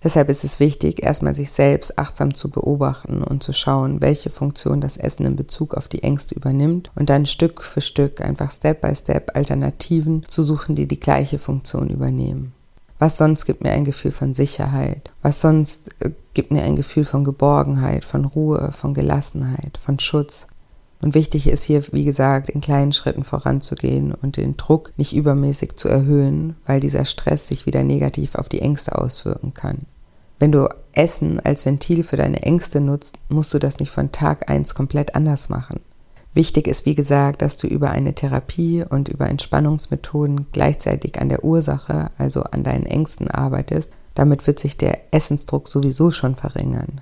Deshalb 0.03 0.31
ist 0.31 0.45
es 0.45 0.61
wichtig, 0.61 1.03
erstmal 1.03 1.35
sich 1.35 1.51
selbst 1.51 1.99
achtsam 1.99 2.33
zu 2.33 2.49
beobachten 2.49 3.23
und 3.23 3.43
zu 3.43 3.53
schauen, 3.53 4.01
welche 4.01 4.31
Funktion 4.31 4.81
das 4.81 4.97
Essen 4.97 5.27
in 5.27 5.37
Bezug 5.37 5.75
auf 5.75 5.89
die 5.89 6.03
Ängste 6.03 6.35
übernimmt 6.35 6.91
und 6.95 7.11
dann 7.11 7.27
Stück 7.27 7.63
für 7.63 7.83
Stück 7.83 8.23
einfach 8.23 8.51
Step 8.51 8.81
by 8.81 8.95
Step 8.97 9.33
Alternativen 9.35 10.25
zu 10.27 10.43
suchen, 10.43 10.75
die 10.75 10.89
die 10.89 11.01
gleiche 11.01 11.39
Funktion 11.39 11.91
übernehmen. 11.91 12.55
Was 12.99 13.17
sonst 13.17 13.45
gibt 13.47 13.63
mir 13.63 13.73
ein 13.73 13.85
Gefühl 13.85 14.11
von 14.11 14.35
Sicherheit? 14.35 15.11
Was 15.23 15.41
sonst 15.41 15.91
äh, 16.01 16.11
gibt 16.35 16.51
mir 16.51 16.63
ein 16.63 16.77
Gefühl 16.77 17.05
von 17.05 17.25
Geborgenheit, 17.25 18.05
von 18.05 18.25
Ruhe, 18.27 18.73
von 18.73 18.95
Gelassenheit, 18.95 19.79
von 19.79 19.99
Schutz? 19.99 20.47
Und 21.03 21.15
wichtig 21.15 21.47
ist 21.47 21.65
hier, 21.65 21.83
wie 21.93 22.05
gesagt, 22.05 22.51
in 22.51 22.61
kleinen 22.61 22.93
Schritten 22.93 23.25
voranzugehen 23.25 24.13
und 24.15 24.37
den 24.37 24.57
Druck 24.57 24.93
nicht 24.97 25.15
übermäßig 25.15 25.77
zu 25.77 25.89
erhöhen, 25.89 26.57
weil 26.67 26.81
dieser 26.81 27.07
Stress 27.07 27.49
sich 27.49 27.65
wieder 27.65 27.83
negativ 27.83 28.35
auf 28.35 28.49
die 28.49 28.61
Ängste 28.61 28.99
auswirken 28.99 29.55
kann. 29.55 29.87
Wenn 30.39 30.53
du 30.53 30.69
Essen 30.93 31.41
als 31.41 31.67
Ventil 31.67 32.03
für 32.03 32.17
deine 32.17 32.43
Ängste 32.43 32.81
nutzt, 32.81 33.19
musst 33.29 33.53
du 33.55 33.59
das 33.59 33.79
nicht 33.79 33.91
von 33.91 34.13
Tag 34.13 34.51
eins 34.51 34.75
komplett 34.75 35.15
anders 35.15 35.49
machen. 35.49 35.81
Wichtig 36.33 36.69
ist, 36.69 36.87
wie 36.87 36.95
gesagt, 36.95 37.43
dass 37.43 37.57
du 37.57 37.67
über 37.67 37.91
eine 37.91 38.15
Therapie 38.15 38.85
und 38.89 39.09
über 39.09 39.29
Entspannungsmethoden 39.29 40.47
gleichzeitig 40.53 41.21
an 41.21 41.29
der 41.29 41.45
Ursache, 41.45 42.11
also 42.19 42.43
an 42.43 42.63
deinen 42.63 42.87
Ängsten 42.87 43.29
arbeitest. 43.29 43.91
Damit 44.15 44.47
wird 44.47 44.59
sich 44.59 44.77
der 44.77 45.13
Essensdruck 45.13 45.69
sowieso 45.69 46.11
schon 46.11 46.35
verringern. 46.35 47.01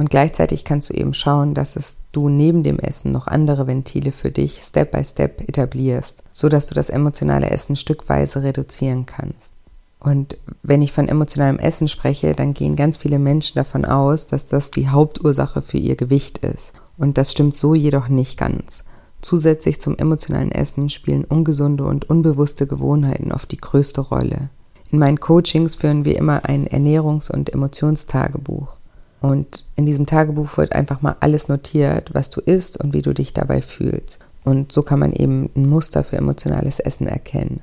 Und 0.00 0.08
gleichzeitig 0.08 0.64
kannst 0.64 0.88
du 0.88 0.94
eben 0.94 1.12
schauen, 1.12 1.52
dass 1.52 1.76
es 1.76 1.98
du 2.12 2.30
neben 2.30 2.62
dem 2.62 2.78
Essen 2.78 3.12
noch 3.12 3.26
andere 3.26 3.66
Ventile 3.66 4.12
für 4.12 4.30
dich 4.30 4.62
Step 4.62 4.92
by 4.92 5.04
Step 5.04 5.46
etablierst, 5.46 6.22
so 6.32 6.48
dass 6.48 6.68
du 6.68 6.74
das 6.74 6.88
emotionale 6.88 7.50
Essen 7.50 7.76
stückweise 7.76 8.42
reduzieren 8.42 9.04
kannst. 9.04 9.52
Und 9.98 10.38
wenn 10.62 10.80
ich 10.80 10.92
von 10.92 11.06
emotionalem 11.06 11.58
Essen 11.58 11.86
spreche, 11.86 12.34
dann 12.34 12.54
gehen 12.54 12.76
ganz 12.76 12.96
viele 12.96 13.18
Menschen 13.18 13.56
davon 13.56 13.84
aus, 13.84 14.24
dass 14.26 14.46
das 14.46 14.70
die 14.70 14.88
Hauptursache 14.88 15.60
für 15.60 15.76
ihr 15.76 15.96
Gewicht 15.96 16.38
ist. 16.38 16.72
Und 16.96 17.18
das 17.18 17.32
stimmt 17.32 17.54
so 17.54 17.74
jedoch 17.74 18.08
nicht 18.08 18.38
ganz. 18.38 18.84
Zusätzlich 19.20 19.82
zum 19.82 19.98
emotionalen 19.98 20.50
Essen 20.50 20.88
spielen 20.88 21.26
ungesunde 21.26 21.84
und 21.84 22.08
unbewusste 22.08 22.66
Gewohnheiten 22.66 23.32
oft 23.32 23.52
die 23.52 23.58
größte 23.58 24.00
Rolle. 24.00 24.48
In 24.90 24.98
meinen 24.98 25.20
Coachings 25.20 25.76
führen 25.76 26.06
wir 26.06 26.16
immer 26.16 26.46
ein 26.46 26.66
Ernährungs- 26.66 27.30
und 27.30 27.52
Emotionstagebuch. 27.52 28.79
Und 29.20 29.66
in 29.76 29.86
diesem 29.86 30.06
Tagebuch 30.06 30.56
wird 30.56 30.74
einfach 30.74 31.02
mal 31.02 31.16
alles 31.20 31.48
notiert, 31.48 32.10
was 32.14 32.30
du 32.30 32.40
isst 32.40 32.82
und 32.82 32.94
wie 32.94 33.02
du 33.02 33.12
dich 33.12 33.32
dabei 33.32 33.60
fühlst. 33.60 34.18
Und 34.44 34.72
so 34.72 34.82
kann 34.82 34.98
man 34.98 35.12
eben 35.12 35.50
ein 35.54 35.68
Muster 35.68 36.02
für 36.02 36.16
emotionales 36.16 36.80
Essen 36.80 37.06
erkennen. 37.06 37.60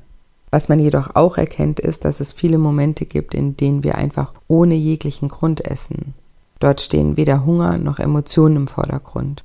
Was 0.51 0.69
man 0.69 0.79
jedoch 0.79 1.15
auch 1.15 1.37
erkennt, 1.37 1.79
ist, 1.79 2.05
dass 2.05 2.19
es 2.19 2.31
viele 2.31 2.57
Momente 2.57 3.05
gibt, 3.05 3.33
in 3.33 3.57
denen 3.57 3.83
wir 3.83 3.95
einfach 3.95 4.33
ohne 4.47 4.75
jeglichen 4.75 5.27
Grund 5.27 5.65
essen. 5.65 6.13
Dort 6.59 6.81
stehen 6.81 7.17
weder 7.17 7.45
Hunger 7.45 7.77
noch 7.77 7.99
Emotionen 7.99 8.55
im 8.55 8.67
Vordergrund. 8.67 9.43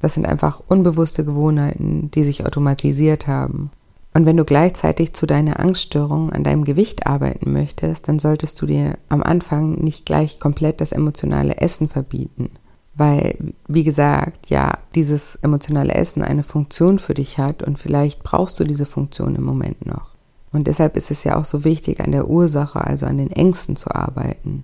Das 0.00 0.14
sind 0.14 0.26
einfach 0.26 0.62
unbewusste 0.68 1.24
Gewohnheiten, 1.24 2.10
die 2.10 2.22
sich 2.22 2.44
automatisiert 2.44 3.26
haben. 3.26 3.70
Und 4.16 4.26
wenn 4.26 4.36
du 4.36 4.44
gleichzeitig 4.44 5.12
zu 5.12 5.26
deiner 5.26 5.58
Angststörung 5.58 6.32
an 6.32 6.44
deinem 6.44 6.64
Gewicht 6.64 7.08
arbeiten 7.08 7.52
möchtest, 7.52 8.06
dann 8.06 8.20
solltest 8.20 8.62
du 8.62 8.66
dir 8.66 8.96
am 9.08 9.24
Anfang 9.24 9.72
nicht 9.72 10.06
gleich 10.06 10.38
komplett 10.38 10.80
das 10.80 10.92
emotionale 10.92 11.56
Essen 11.56 11.88
verbieten. 11.88 12.50
Weil, 12.94 13.36
wie 13.66 13.82
gesagt, 13.82 14.50
ja, 14.50 14.78
dieses 14.94 15.34
emotionale 15.42 15.94
Essen 15.94 16.22
eine 16.22 16.44
Funktion 16.44 17.00
für 17.00 17.14
dich 17.14 17.38
hat 17.38 17.64
und 17.64 17.76
vielleicht 17.76 18.22
brauchst 18.22 18.60
du 18.60 18.62
diese 18.62 18.86
Funktion 18.86 19.34
im 19.34 19.42
Moment 19.42 19.84
noch. 19.84 20.14
Und 20.52 20.68
deshalb 20.68 20.96
ist 20.96 21.10
es 21.10 21.24
ja 21.24 21.36
auch 21.36 21.44
so 21.44 21.64
wichtig, 21.64 21.98
an 21.98 22.12
der 22.12 22.30
Ursache, 22.30 22.80
also 22.80 23.06
an 23.06 23.18
den 23.18 23.32
Ängsten 23.32 23.74
zu 23.74 23.92
arbeiten. 23.92 24.62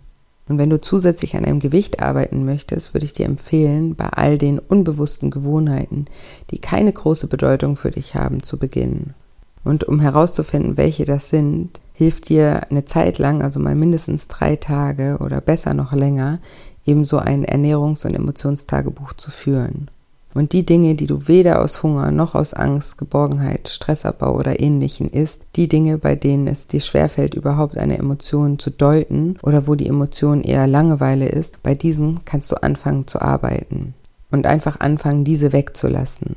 Und 0.49 0.59
wenn 0.59 0.71
du 0.71 0.81
zusätzlich 0.81 1.37
an 1.37 1.45
einem 1.45 1.59
Gewicht 1.59 2.01
arbeiten 2.01 2.45
möchtest, 2.45 2.95
würde 2.95 3.07
ich 3.07 3.15
dir 3.15 3.27
empfehlen, 3.27 3.97
bei 3.97 4.07
all 4.07 4.39
den 4.39 4.61
unbewussten 4.61 5.33
Gewohnheiten, 5.33 6.05
die 6.53 6.59
keine 6.59 6.93
große 6.93 7.27
Bedeutung 7.27 7.75
für 7.75 7.91
dich 7.91 8.15
haben, 8.15 8.45
zu 8.45 8.57
beginnen. 8.57 9.15
Und 9.65 9.85
um 9.85 10.01
herauszufinden, 10.01 10.77
welche 10.77 11.05
das 11.05 11.29
sind, 11.29 11.81
hilft 11.93 12.29
dir 12.29 12.63
eine 12.71 12.85
Zeit 12.87 13.19
lang, 13.19 13.43
also 13.43 13.61
mal 13.61 13.75
mindestens 13.75 14.29
drei 14.29 14.57
Tage 14.57 15.19
oder 15.21 15.41
besser 15.41 15.75
noch 15.75 15.93
länger, 15.93 16.39
ebenso 16.87 17.19
ein 17.19 17.45
Ernährungs- 17.45 18.07
und 18.07 18.15
Emotionstagebuch 18.15 19.13
zu 19.13 19.31
führen. 19.31 19.91
Und 20.33 20.53
die 20.53 20.65
Dinge, 20.65 20.95
die 20.95 21.07
du 21.07 21.27
weder 21.27 21.61
aus 21.61 21.83
Hunger 21.83 22.13
noch 22.13 22.35
aus 22.35 22.55
Angst, 22.55 22.99
Geborgenheit, 22.99 23.69
Stressabbau 23.69 24.37
oder 24.37 24.61
ähnlichen 24.61 25.09
isst, 25.09 25.45
die 25.57 25.69
Dinge, 25.69 25.99
bei 25.99 26.15
denen 26.15 26.47
es 26.47 26.69
dir 26.69 26.81
schwerfällt, 26.81 27.35
überhaupt 27.35 27.77
eine 27.77 27.99
Emotion 27.99 28.59
zu 28.59 28.71
deuten 28.71 29.37
oder 29.43 29.67
wo 29.67 29.75
die 29.75 29.89
Emotion 29.89 30.43
eher 30.43 30.69
Langeweile 30.69 31.29
ist, 31.29 31.63
bei 31.63 31.75
diesen 31.75 32.25
kannst 32.25 32.53
du 32.53 32.63
anfangen 32.63 33.09
zu 33.09 33.21
arbeiten 33.21 33.95
und 34.31 34.47
einfach 34.47 34.79
anfangen, 34.79 35.25
diese 35.25 35.53
wegzulassen. 35.53 36.37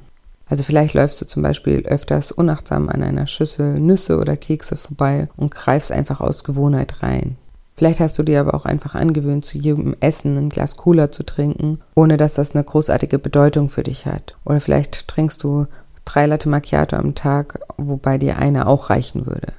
Also 0.53 0.65
vielleicht 0.65 0.93
läufst 0.93 1.19
du 1.19 1.25
zum 1.25 1.41
Beispiel 1.41 1.79
öfters 1.87 2.31
unachtsam 2.31 2.87
an 2.87 3.01
einer 3.01 3.25
Schüssel 3.25 3.79
Nüsse 3.79 4.19
oder 4.19 4.37
Kekse 4.37 4.75
vorbei 4.75 5.27
und 5.35 5.49
greifst 5.49 5.91
einfach 5.91 6.21
aus 6.21 6.43
Gewohnheit 6.43 7.01
rein. 7.01 7.37
Vielleicht 7.75 7.99
hast 7.99 8.19
du 8.19 8.23
dir 8.23 8.39
aber 8.39 8.53
auch 8.53 8.65
einfach 8.65 8.93
angewöhnt, 8.93 9.45
zu 9.45 9.57
jedem 9.57 9.95
Essen 9.99 10.37
ein 10.37 10.49
Glas 10.49 10.77
Cola 10.77 11.09
zu 11.09 11.23
trinken, 11.23 11.79
ohne 11.95 12.17
dass 12.17 12.35
das 12.35 12.53
eine 12.53 12.63
großartige 12.63 13.17
Bedeutung 13.17 13.67
für 13.67 13.81
dich 13.81 14.05
hat. 14.05 14.35
Oder 14.45 14.61
vielleicht 14.61 15.07
trinkst 15.07 15.43
du 15.43 15.65
drei 16.05 16.27
Latte 16.27 16.49
Macchiato 16.49 16.97
am 16.97 17.15
Tag, 17.15 17.59
wobei 17.77 18.19
dir 18.19 18.37
eine 18.37 18.67
auch 18.67 18.91
reichen 18.91 19.25
würde. 19.25 19.53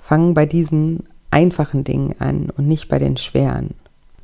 Fang 0.00 0.34
bei 0.34 0.44
diesen 0.44 1.04
einfachen 1.30 1.84
Dingen 1.84 2.16
an 2.18 2.50
und 2.50 2.66
nicht 2.66 2.88
bei 2.88 2.98
den 2.98 3.16
schweren. 3.16 3.74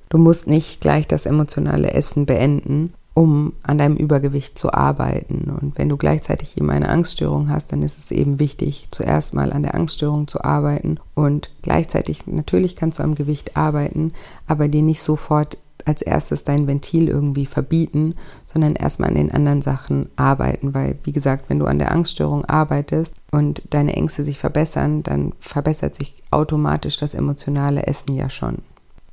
Du 0.08 0.18
musst 0.18 0.48
nicht 0.48 0.80
gleich 0.80 1.06
das 1.06 1.26
emotionale 1.26 1.92
Essen 1.92 2.26
beenden, 2.26 2.92
um 3.18 3.52
an 3.64 3.78
deinem 3.78 3.96
Übergewicht 3.96 4.56
zu 4.56 4.72
arbeiten. 4.72 5.50
Und 5.50 5.76
wenn 5.76 5.88
du 5.88 5.96
gleichzeitig 5.96 6.56
eben 6.56 6.70
eine 6.70 6.88
Angststörung 6.88 7.50
hast, 7.50 7.72
dann 7.72 7.82
ist 7.82 7.98
es 7.98 8.12
eben 8.12 8.38
wichtig, 8.38 8.86
zuerst 8.92 9.34
mal 9.34 9.52
an 9.52 9.64
der 9.64 9.74
Angststörung 9.74 10.28
zu 10.28 10.44
arbeiten 10.44 11.00
und 11.16 11.50
gleichzeitig 11.62 12.28
natürlich 12.28 12.76
kannst 12.76 13.00
du 13.00 13.02
am 13.02 13.16
Gewicht 13.16 13.56
arbeiten, 13.56 14.12
aber 14.46 14.68
dir 14.68 14.82
nicht 14.82 15.02
sofort 15.02 15.58
als 15.84 16.00
erstes 16.02 16.44
dein 16.44 16.68
Ventil 16.68 17.08
irgendwie 17.08 17.46
verbieten, 17.46 18.14
sondern 18.46 18.76
erstmal 18.76 19.08
an 19.08 19.16
den 19.16 19.34
anderen 19.34 19.62
Sachen 19.62 20.06
arbeiten, 20.14 20.72
weil 20.72 20.96
wie 21.02 21.12
gesagt, 21.12 21.50
wenn 21.50 21.58
du 21.58 21.66
an 21.66 21.80
der 21.80 21.90
Angststörung 21.90 22.44
arbeitest 22.44 23.14
und 23.32 23.64
deine 23.70 23.96
Ängste 23.96 24.22
sich 24.22 24.38
verbessern, 24.38 25.02
dann 25.02 25.32
verbessert 25.40 25.96
sich 25.96 26.22
automatisch 26.30 26.98
das 26.98 27.14
emotionale 27.14 27.84
Essen 27.84 28.14
ja 28.14 28.30
schon. 28.30 28.58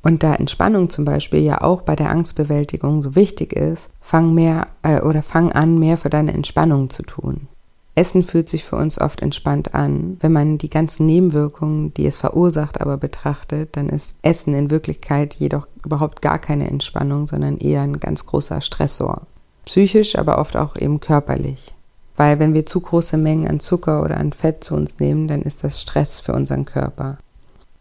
Und 0.06 0.22
da 0.22 0.36
Entspannung 0.36 0.92
zum 0.92 1.04
Beispiel 1.04 1.40
ja 1.40 1.62
auch 1.62 1.82
bei 1.82 1.96
der 1.96 2.12
Angstbewältigung 2.12 3.02
so 3.02 3.16
wichtig 3.16 3.54
ist, 3.54 3.90
fang 4.00 4.36
mehr 4.36 4.68
äh, 4.84 5.02
oder 5.02 5.24
fang 5.24 5.52
an, 5.52 5.80
mehr 5.80 5.98
für 5.98 6.12
deine 6.12 6.32
Entspannung 6.32 6.92
zu 6.92 7.02
tun. 7.02 7.48
Essen 7.96 8.22
fühlt 8.22 8.48
sich 8.48 8.64
für 8.64 8.76
uns 8.76 9.02
oft 9.02 9.24
entspannt 9.24 9.74
an. 9.74 10.18
Wenn 10.20 10.32
man 10.32 10.60
die 10.60 10.70
ganzen 10.70 11.08
Nebenwirkungen, 11.08 11.92
die 11.96 12.06
es 12.06 12.18
verursacht, 12.18 12.82
aber 12.82 12.98
betrachtet, 12.98 13.76
dann 13.78 13.90
ist 13.90 14.16
Essen 14.22 14.54
in 14.54 14.70
Wirklichkeit 14.70 15.34
jedoch 15.34 15.68
überhaupt 15.84 16.22
gar 16.22 16.38
keine 16.38 16.70
Entspannung, 16.70 17.26
sondern 17.26 17.58
eher 17.58 17.82
ein 17.82 18.00
ganz 18.00 18.28
großer 18.28 18.62
Stressor. 18.62 19.24
Psychisch, 19.66 20.20
aber 20.20 20.38
oft 20.38 20.56
auch 20.56 20.76
eben 20.76 21.00
körperlich. 21.00 21.74
Weil 22.16 22.38
wenn 22.38 22.54
wir 22.54 22.68
zu 22.68 22.80
große 22.80 23.18
Mengen 23.18 23.48
an 23.48 23.60
Zucker 23.60 24.04
oder 24.04 24.18
an 24.18 24.34
Fett 24.34 24.64
zu 24.64 24.76
uns 24.76 25.00
nehmen, 25.00 25.28
dann 25.28 25.42
ist 25.42 25.64
das 25.64 25.82
Stress 25.82 26.20
für 26.20 26.34
unseren 26.34 26.66
Körper. 26.66 27.18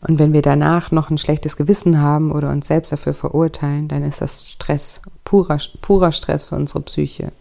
Und 0.07 0.19
wenn 0.19 0.35
wir 0.35 0.43
danach 0.43 0.91
noch 0.91 1.11
ein 1.11 1.19
schlechtes 1.19 1.57
Gewissen 1.57 2.01
haben 2.01 2.31
oder 2.31 2.51
uns 2.51 2.67
selbst 2.67 2.93
dafür 2.93 3.15
verurteilen, 3.15 3.89
dann 3.89 4.05
ist 4.05 4.21
das 4.21 4.51
Stress, 4.51 5.01
purer, 5.25 5.57
purer 5.81 6.13
Stress 6.13 6.45
für 6.45 6.57
unsere 6.57 6.83
Psyche. 6.83 7.33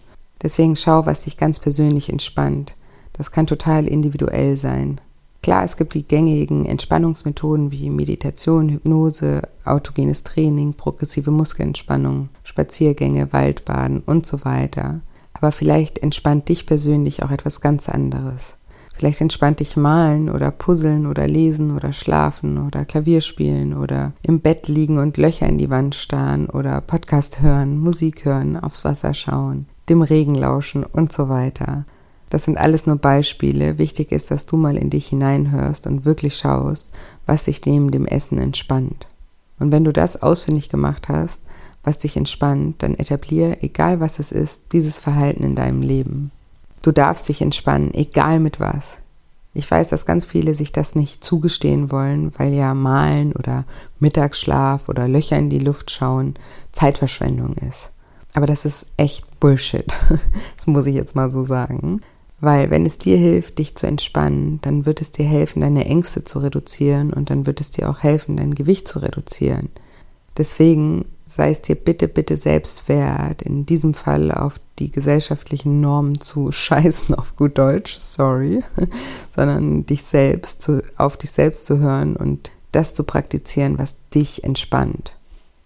Deswegen 0.41 0.75
schau, 0.77 1.05
was 1.05 1.25
dich 1.25 1.35
ganz 1.37 1.59
persönlich 1.59 2.09
entspannt. 2.09 2.75
Das 3.11 3.31
kann 3.31 3.47
total 3.47 3.87
individuell 3.87 4.55
sein. 4.55 5.01
Klar, 5.41 5.65
es 5.65 5.75
gibt 5.75 5.93
die 5.93 6.07
gängigen 6.07 6.65
Entspannungsmethoden 6.65 7.71
wie 7.71 7.89
Meditation, 7.89 8.69
Hypnose, 8.69 9.41
autogenes 9.65 10.23
Training, 10.23 10.73
progressive 10.73 11.31
Muskelentspannung, 11.31 12.29
Spaziergänge, 12.45 13.33
Waldbaden 13.33 13.99
und 14.05 14.25
so 14.25 14.45
weiter. 14.45 15.01
Aber 15.33 15.51
vielleicht 15.51 15.99
entspannt 15.99 16.47
dich 16.47 16.65
persönlich 16.65 17.23
auch 17.23 17.31
etwas 17.31 17.59
ganz 17.59 17.89
anderes. 17.89 18.57
Vielleicht 18.93 19.21
entspannt 19.21 19.59
dich 19.59 19.75
malen 19.75 20.29
oder 20.29 20.51
puzzeln 20.51 21.07
oder 21.07 21.27
lesen 21.27 21.75
oder 21.75 21.91
schlafen 21.91 22.65
oder 22.65 22.85
Klavier 22.85 23.21
spielen 23.21 23.75
oder 23.75 24.13
im 24.21 24.39
Bett 24.39 24.67
liegen 24.67 24.99
und 24.99 25.17
Löcher 25.17 25.47
in 25.47 25.57
die 25.57 25.69
Wand 25.69 25.95
starren 25.95 26.47
oder 26.47 26.79
Podcast 26.79 27.41
hören, 27.41 27.79
Musik 27.79 28.23
hören, 28.23 28.55
aufs 28.55 28.85
Wasser 28.85 29.13
schauen, 29.13 29.65
dem 29.89 30.03
Regen 30.03 30.35
lauschen 30.35 30.83
und 30.83 31.11
so 31.11 31.27
weiter. 31.27 31.85
Das 32.29 32.45
sind 32.45 32.57
alles 32.57 32.85
nur 32.85 32.95
Beispiele. 32.95 33.77
Wichtig 33.77 34.11
ist, 34.11 34.31
dass 34.31 34.45
du 34.45 34.57
mal 34.57 34.77
in 34.77 34.89
dich 34.89 35.07
hineinhörst 35.07 35.85
und 35.85 36.05
wirklich 36.05 36.35
schaust, 36.35 36.93
was 37.25 37.45
dich 37.45 37.63
neben 37.65 37.91
dem 37.91 38.05
Essen 38.05 38.37
entspannt. 38.37 39.07
Und 39.59 39.71
wenn 39.71 39.83
du 39.83 39.91
das 39.91 40.21
ausfindig 40.21 40.69
gemacht 40.69 41.09
hast, 41.09 41.41
was 41.83 41.97
dich 41.97 42.15
entspannt, 42.15 42.81
dann 42.81 42.95
etabliere, 42.95 43.61
egal 43.61 43.99
was 43.99 44.19
es 44.19 44.31
ist, 44.31 44.63
dieses 44.71 44.99
Verhalten 44.99 45.43
in 45.43 45.55
deinem 45.55 45.81
Leben. 45.81 46.31
Du 46.83 46.91
darfst 46.91 47.29
dich 47.29 47.41
entspannen, 47.41 47.93
egal 47.93 48.39
mit 48.39 48.59
was. 48.59 48.99
Ich 49.55 49.69
weiß, 49.69 49.89
dass 49.89 50.05
ganz 50.05 50.25
viele 50.25 50.53
sich 50.53 50.71
das 50.71 50.95
nicht 50.95 51.23
zugestehen 51.23 51.91
wollen, 51.91 52.31
weil 52.37 52.53
ja 52.53 52.73
Malen 52.73 53.33
oder 53.33 53.65
Mittagsschlaf 53.99 54.89
oder 54.89 55.07
Löcher 55.07 55.37
in 55.37 55.49
die 55.49 55.59
Luft 55.59 55.91
schauen 55.91 56.35
Zeitverschwendung 56.71 57.55
ist. 57.69 57.91
Aber 58.33 58.47
das 58.47 58.65
ist 58.65 58.87
echt 58.97 59.39
Bullshit. 59.39 59.85
Das 60.57 60.67
muss 60.67 60.85
ich 60.85 60.95
jetzt 60.95 61.15
mal 61.15 61.31
so 61.31 61.43
sagen. 61.43 62.01
Weil 62.41 62.69
wenn 62.69 62.85
es 62.85 62.97
dir 62.97 63.15
hilft, 63.15 63.59
dich 63.59 63.75
zu 63.75 63.87
entspannen, 63.87 64.59
dann 64.61 64.85
wird 64.85 64.99
es 64.99 65.11
dir 65.11 65.25
helfen, 65.25 65.61
deine 65.61 65.85
Ängste 65.85 66.25
zu 66.25 66.39
reduzieren 66.39 67.13
und 67.13 67.29
dann 67.29 67.47
wird 67.47 67.61
es 67.61 67.69
dir 67.69 67.89
auch 67.89 68.03
helfen, 68.03 68.35
dein 68.35 68.55
Gewicht 68.55 68.89
zu 68.89 68.99
reduzieren. 68.99 69.69
Deswegen 70.35 71.05
sei 71.25 71.51
es 71.51 71.61
dir 71.61 71.75
bitte, 71.75 72.09
bitte 72.09 72.35
selbst 72.35 72.89
wert, 72.89 73.43
in 73.43 73.65
diesem 73.65 73.93
Fall 73.93 74.31
auf 74.31 74.59
die 74.79 74.91
gesellschaftlichen 74.91 75.81
Normen 75.81 76.21
zu 76.21 76.51
scheißen, 76.51 77.15
auf 77.15 77.35
gut 77.35 77.57
Deutsch, 77.57 77.97
sorry, 77.99 78.63
sondern 79.35 79.85
dich 79.85 80.03
selbst 80.03 80.61
zu, 80.61 80.81
auf 80.97 81.17
dich 81.17 81.31
selbst 81.31 81.65
zu 81.65 81.79
hören 81.79 82.15
und 82.15 82.51
das 82.71 82.93
zu 82.93 83.03
praktizieren, 83.03 83.77
was 83.77 83.95
dich 84.13 84.43
entspannt. 84.43 85.13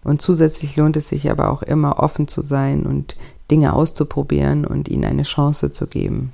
Und 0.04 0.22
zusätzlich 0.22 0.76
lohnt 0.76 0.96
es 0.96 1.08
sich 1.08 1.30
aber 1.30 1.50
auch 1.50 1.62
immer 1.62 1.98
offen 1.98 2.28
zu 2.28 2.42
sein 2.42 2.86
und 2.86 3.16
Dinge 3.50 3.72
auszuprobieren 3.72 4.64
und 4.64 4.88
ihnen 4.88 5.04
eine 5.04 5.22
Chance 5.22 5.70
zu 5.70 5.86
geben. 5.86 6.32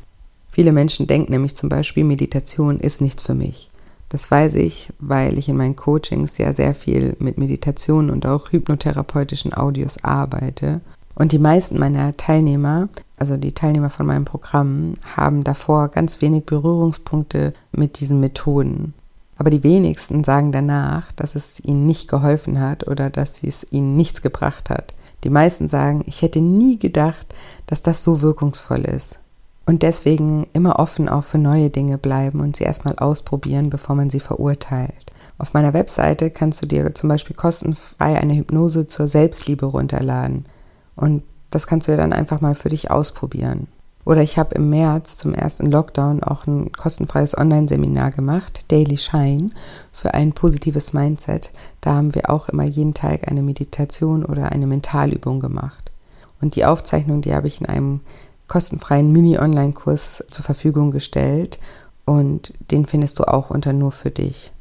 Viele 0.49 0.73
Menschen 0.73 1.07
denken 1.07 1.33
nämlich 1.33 1.57
zum 1.57 1.69
Beispiel, 1.69 2.05
Meditation 2.05 2.79
ist 2.79 3.01
nichts 3.01 3.23
für 3.23 3.35
mich. 3.35 3.71
Das 4.09 4.31
weiß 4.31 4.55
ich, 4.55 4.93
weil 5.01 5.39
ich 5.39 5.49
in 5.49 5.57
meinen 5.57 5.75
Coachings 5.75 6.39
ja 6.39 6.53
sehr 6.53 6.75
viel 6.75 7.17
mit 7.19 7.39
Meditation 7.39 8.11
und 8.11 8.27
auch 8.27 8.53
hypnotherapeutischen 8.53 9.53
Audios 9.53 10.05
arbeite. 10.05 10.81
Und 11.15 11.33
die 11.33 11.39
meisten 11.39 11.79
meiner 11.79 12.17
Teilnehmer, 12.17 12.89
also 13.17 13.37
die 13.37 13.53
Teilnehmer 13.53 13.91
von 13.91 14.07
meinem 14.07 14.25
Programm, 14.25 14.95
haben 15.17 15.45
davor 15.45 15.89
ganz 15.89 16.21
wenig 16.21 16.45
Berührungspunkte 16.45 17.53
mit 17.73 18.01
diesen 18.01 18.21
Methoden. 18.21 18.95
Aber 19.37 19.51
die 19.51 19.63
wenigsten 19.63 20.25
sagen 20.25 20.53
danach, 20.53 21.13
dass 21.13 21.35
es 21.35 21.61
ihnen 21.65 21.87
nicht 21.87 22.09
geholfen 22.09 22.61
hat 22.61 22.87
oder 22.87 23.11
dass 23.11 23.43
es 23.43 23.67
ihnen 23.71 23.97
nichts 23.97 24.23
gebracht 24.23 24.71
hat. 24.71 24.95
Die 25.25 25.31
meisten 25.31 25.69
sagen, 25.69 26.05
ich 26.07 26.23
hätte 26.23 26.41
nie 26.41 26.79
gedacht, 26.79 27.35
dass 27.67 27.83
das 27.83 28.05
so 28.05 28.21
wirkungsvoll 28.21 28.83
ist. 28.83 29.19
Und 29.67 29.83
deswegen 29.83 30.47
immer 30.53 30.79
offen 30.79 31.09
auch 31.09 31.25
für 31.25 31.39
neue 31.39 31.71
Dinge 31.71 31.97
bleiben 31.97 32.41
und 32.41 32.57
sie 32.57 32.65
erstmal 32.65 32.97
ausprobieren, 32.97 33.71
bevor 33.71 33.97
man 33.97 34.11
sie 34.11 34.21
verurteilt. 34.21 35.13
Auf 35.39 35.55
meiner 35.55 35.73
Webseite 35.73 36.31
kannst 36.31 36.63
du 36.63 36.67
dir 36.67 36.95
zum 36.95 37.09
Beispiel 37.09 37.35
kostenfrei 37.35 38.21
eine 38.21 38.35
Hypnose 38.35 38.87
zur 38.87 39.09
Selbstliebe 39.09 39.67
runterladen. 39.67 40.45
Und 40.97 41.23
das 41.51 41.67
kannst 41.67 41.87
du 41.87 41.93
ja 41.93 41.99
dann 41.99 42.13
einfach 42.13 42.41
mal 42.41 42.55
für 42.55 42.69
dich 42.69 42.91
ausprobieren. 42.91 43.69
Oder 44.05 44.23
ich 44.23 44.39
habe 44.39 44.55
im 44.55 44.69
März 44.69 45.17
zum 45.17 45.33
ersten 45.33 45.67
Lockdown 45.67 46.23
auch 46.23 46.47
ein 46.47 46.73
kostenfreies 46.73 47.37
Online-Seminar 47.39 48.11
gemacht, 48.11 48.67
Daily 48.69 48.99
Shine, 48.99 49.51
für 49.93 50.13
ein 50.13 50.33
positives 50.33 50.93
Mindset. 50.93 51.51
Da 51.81 51.95
haben 51.95 52.15
wir 52.15 52.29
auch 52.29 52.49
immer 52.49 52.65
jeden 52.65 52.93
Tag 52.93 53.31
eine 53.31 53.43
Meditation 53.43 54.25
oder 54.25 54.53
eine 54.53 54.67
Mentalübung 54.67 55.41
gemacht. 55.41 55.91
Und 56.41 56.57
die 56.57 56.67
Aufzeichnung, 56.67 57.23
die 57.23 57.35
habe 57.35 57.47
ich 57.47 57.61
in 57.61 57.67
einem 57.67 58.01
kostenfreien 58.47 59.11
Mini-Online-Kurs 59.11 60.25
zur 60.31 60.45
Verfügung 60.45 60.91
gestellt 60.91 61.59
und 62.05 62.53
den 62.71 62.85
findest 62.85 63.19
du 63.19 63.25
auch 63.25 63.49
unter 63.49 63.73
nur 63.73 63.91
für 63.91 64.11
dich. 64.11 64.53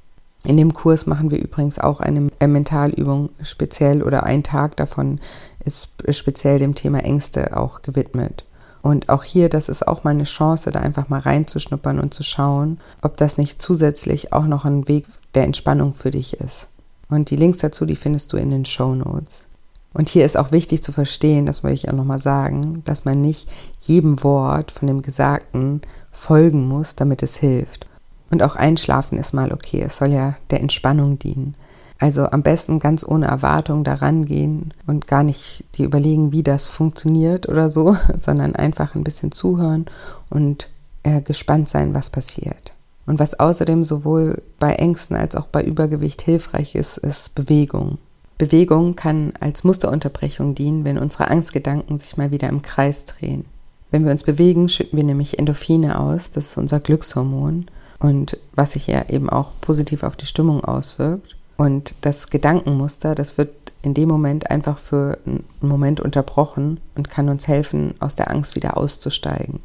In 0.46 0.58
dem 0.58 0.74
Kurs 0.74 1.06
machen 1.06 1.32
wir 1.32 1.42
übrigens 1.42 1.80
auch 1.80 2.02
eine 2.02 2.30
Mentalübung 2.46 3.30
speziell 3.42 4.04
oder 4.04 4.24
ein 4.24 4.44
Tag 4.44 4.76
davon 4.76 5.20
ist 5.66 5.92
speziell 6.10 6.60
dem 6.60 6.76
Thema 6.76 7.00
Ängste 7.00 7.58
auch 7.58 7.82
gewidmet. 7.82 8.46
Und 8.82 9.08
auch 9.08 9.24
hier, 9.24 9.48
das 9.48 9.70
ist 9.70 9.88
auch 9.88 10.04
mal 10.04 10.10
eine 10.10 10.26
Chance, 10.26 10.72
da 10.72 10.82
einfach 10.82 11.08
mal 11.08 11.22
reinzuschnuppern 11.22 12.00
und 12.00 12.14
zu 12.14 12.22
schauen, 12.22 12.80
ob 13.02 13.16
das 13.16 13.38
nicht 13.38 13.62
zusätzlich 13.62 14.34
auch 14.34 14.46
noch 14.46 14.66
ein 14.66 14.88
Weg 14.90 15.06
der 15.36 15.46
Entspannung 15.46 15.94
für 15.94 16.12
dich 16.12 16.34
ist. 16.34 16.68
Und 17.10 17.30
die 17.30 17.38
Links 17.38 17.60
dazu, 17.60 17.86
die 17.86 17.96
findest 17.96 18.34
du 18.34 18.38
in 18.38 18.50
den 18.50 18.66
Show 18.66 18.94
Notes. 18.94 19.46
Und 19.94 20.10
hier 20.10 20.26
ist 20.26 20.38
auch 20.38 20.52
wichtig 20.52 20.84
zu 20.84 20.92
verstehen, 20.92 21.46
das 21.46 21.64
möchte 21.64 21.86
ich 21.86 21.90
auch 21.90 21.96
nochmal 21.96 22.20
sagen, 22.20 22.82
dass 22.84 23.06
man 23.06 23.22
nicht 23.22 23.48
jedem 23.80 24.22
Wort 24.24 24.72
von 24.72 24.88
dem 24.88 25.02
Gesagten 25.02 25.82
folgen 26.12 26.68
muss, 26.68 26.96
damit 26.96 27.24
es 27.24 27.38
hilft. 27.38 27.88
Und 28.32 28.44
auch 28.44 28.56
einschlafen 28.56 29.18
ist 29.18 29.34
mal 29.34 29.54
okay, 29.54 29.82
es 29.82 29.98
soll 29.98 30.12
ja 30.12 30.36
der 30.50 30.62
Entspannung 30.62 31.20
dienen. 31.20 31.56
Also 32.04 32.26
am 32.26 32.44
besten 32.44 32.80
ganz 32.80 33.08
ohne 33.08 33.28
Erwartung 33.28 33.86
daran 33.86 34.26
gehen 34.26 34.74
und 34.88 35.08
gar 35.08 35.24
nicht 35.24 35.64
die 35.76 35.86
überlegen, 35.86 36.34
wie 36.34 36.44
das 36.44 36.68
funktioniert 36.68 37.48
oder 37.48 37.70
so, 37.70 37.96
sondern 38.18 38.58
einfach 38.58 38.94
ein 38.94 39.06
bisschen 39.06 39.32
zuhören 39.32 39.86
und 40.30 40.68
äh, 41.04 41.22
gespannt 41.22 41.70
sein, 41.70 41.96
was 41.96 42.10
passiert. 42.10 42.74
Und 43.06 43.20
was 43.20 43.40
außerdem 43.40 43.86
sowohl 43.86 44.42
bei 44.60 44.74
Ängsten 44.74 45.16
als 45.16 45.38
auch 45.38 45.48
bei 45.48 45.64
Übergewicht 45.64 46.22
hilfreich 46.22 46.76
ist, 46.76 46.98
ist 46.98 47.36
Bewegung. 47.36 48.00
Bewegung 48.38 48.98
kann 48.98 49.32
als 49.40 49.64
Musterunterbrechung 49.64 50.56
dienen, 50.56 50.84
wenn 50.84 50.98
unsere 50.98 51.30
Angstgedanken 51.30 52.00
sich 52.00 52.18
mal 52.18 52.32
wieder 52.32 52.50
im 52.50 52.62
Kreis 52.62 53.06
drehen. 53.06 53.46
Wenn 53.92 54.04
wir 54.04 54.12
uns 54.12 54.24
bewegen, 54.24 54.68
schütten 54.68 54.98
wir 54.98 55.06
nämlich 55.06 55.40
Endorphine 55.40 55.98
aus, 55.98 56.32
das 56.32 56.50
ist 56.50 56.58
unser 56.58 56.82
Glückshormon 56.82 57.68
und 58.00 58.38
was 58.54 58.74
sich 58.74 58.88
ja 58.88 59.06
eben 59.08 59.30
auch 59.30 59.52
positiv 59.62 60.04
auf 60.04 60.18
die 60.18 60.26
Stimmung 60.26 60.66
auswirkt. 60.66 61.38
Und 61.58 61.96
das 62.02 62.30
Gedankenmuster, 62.30 63.16
das 63.16 63.38
wird 63.38 63.52
in 63.84 63.94
dem 63.94 64.10
Moment 64.10 64.50
einfach 64.50 64.80
für 64.80 65.20
einen 65.26 65.44
Moment 65.62 66.00
unterbrochen 66.00 66.80
und 66.96 67.10
kann 67.10 67.30
uns 67.30 67.48
helfen, 67.48 67.96
aus 68.00 68.16
der 68.16 68.32
Angst 68.32 68.56
wieder 68.56 68.78
auszusteigen. 68.78 69.60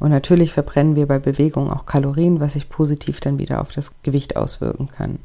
Und 0.00 0.10
natürlich 0.10 0.52
verbrennen 0.52 0.96
wir 0.96 1.06
bei 1.06 1.20
Bewegung 1.20 1.70
auch 1.70 1.86
Kalorien, 1.86 2.40
was 2.40 2.54
sich 2.54 2.68
positiv 2.68 3.20
dann 3.20 3.38
wieder 3.38 3.60
auf 3.60 3.70
das 3.70 3.92
Gewicht 4.02 4.36
auswirken 4.36 4.88
kann. 4.88 5.20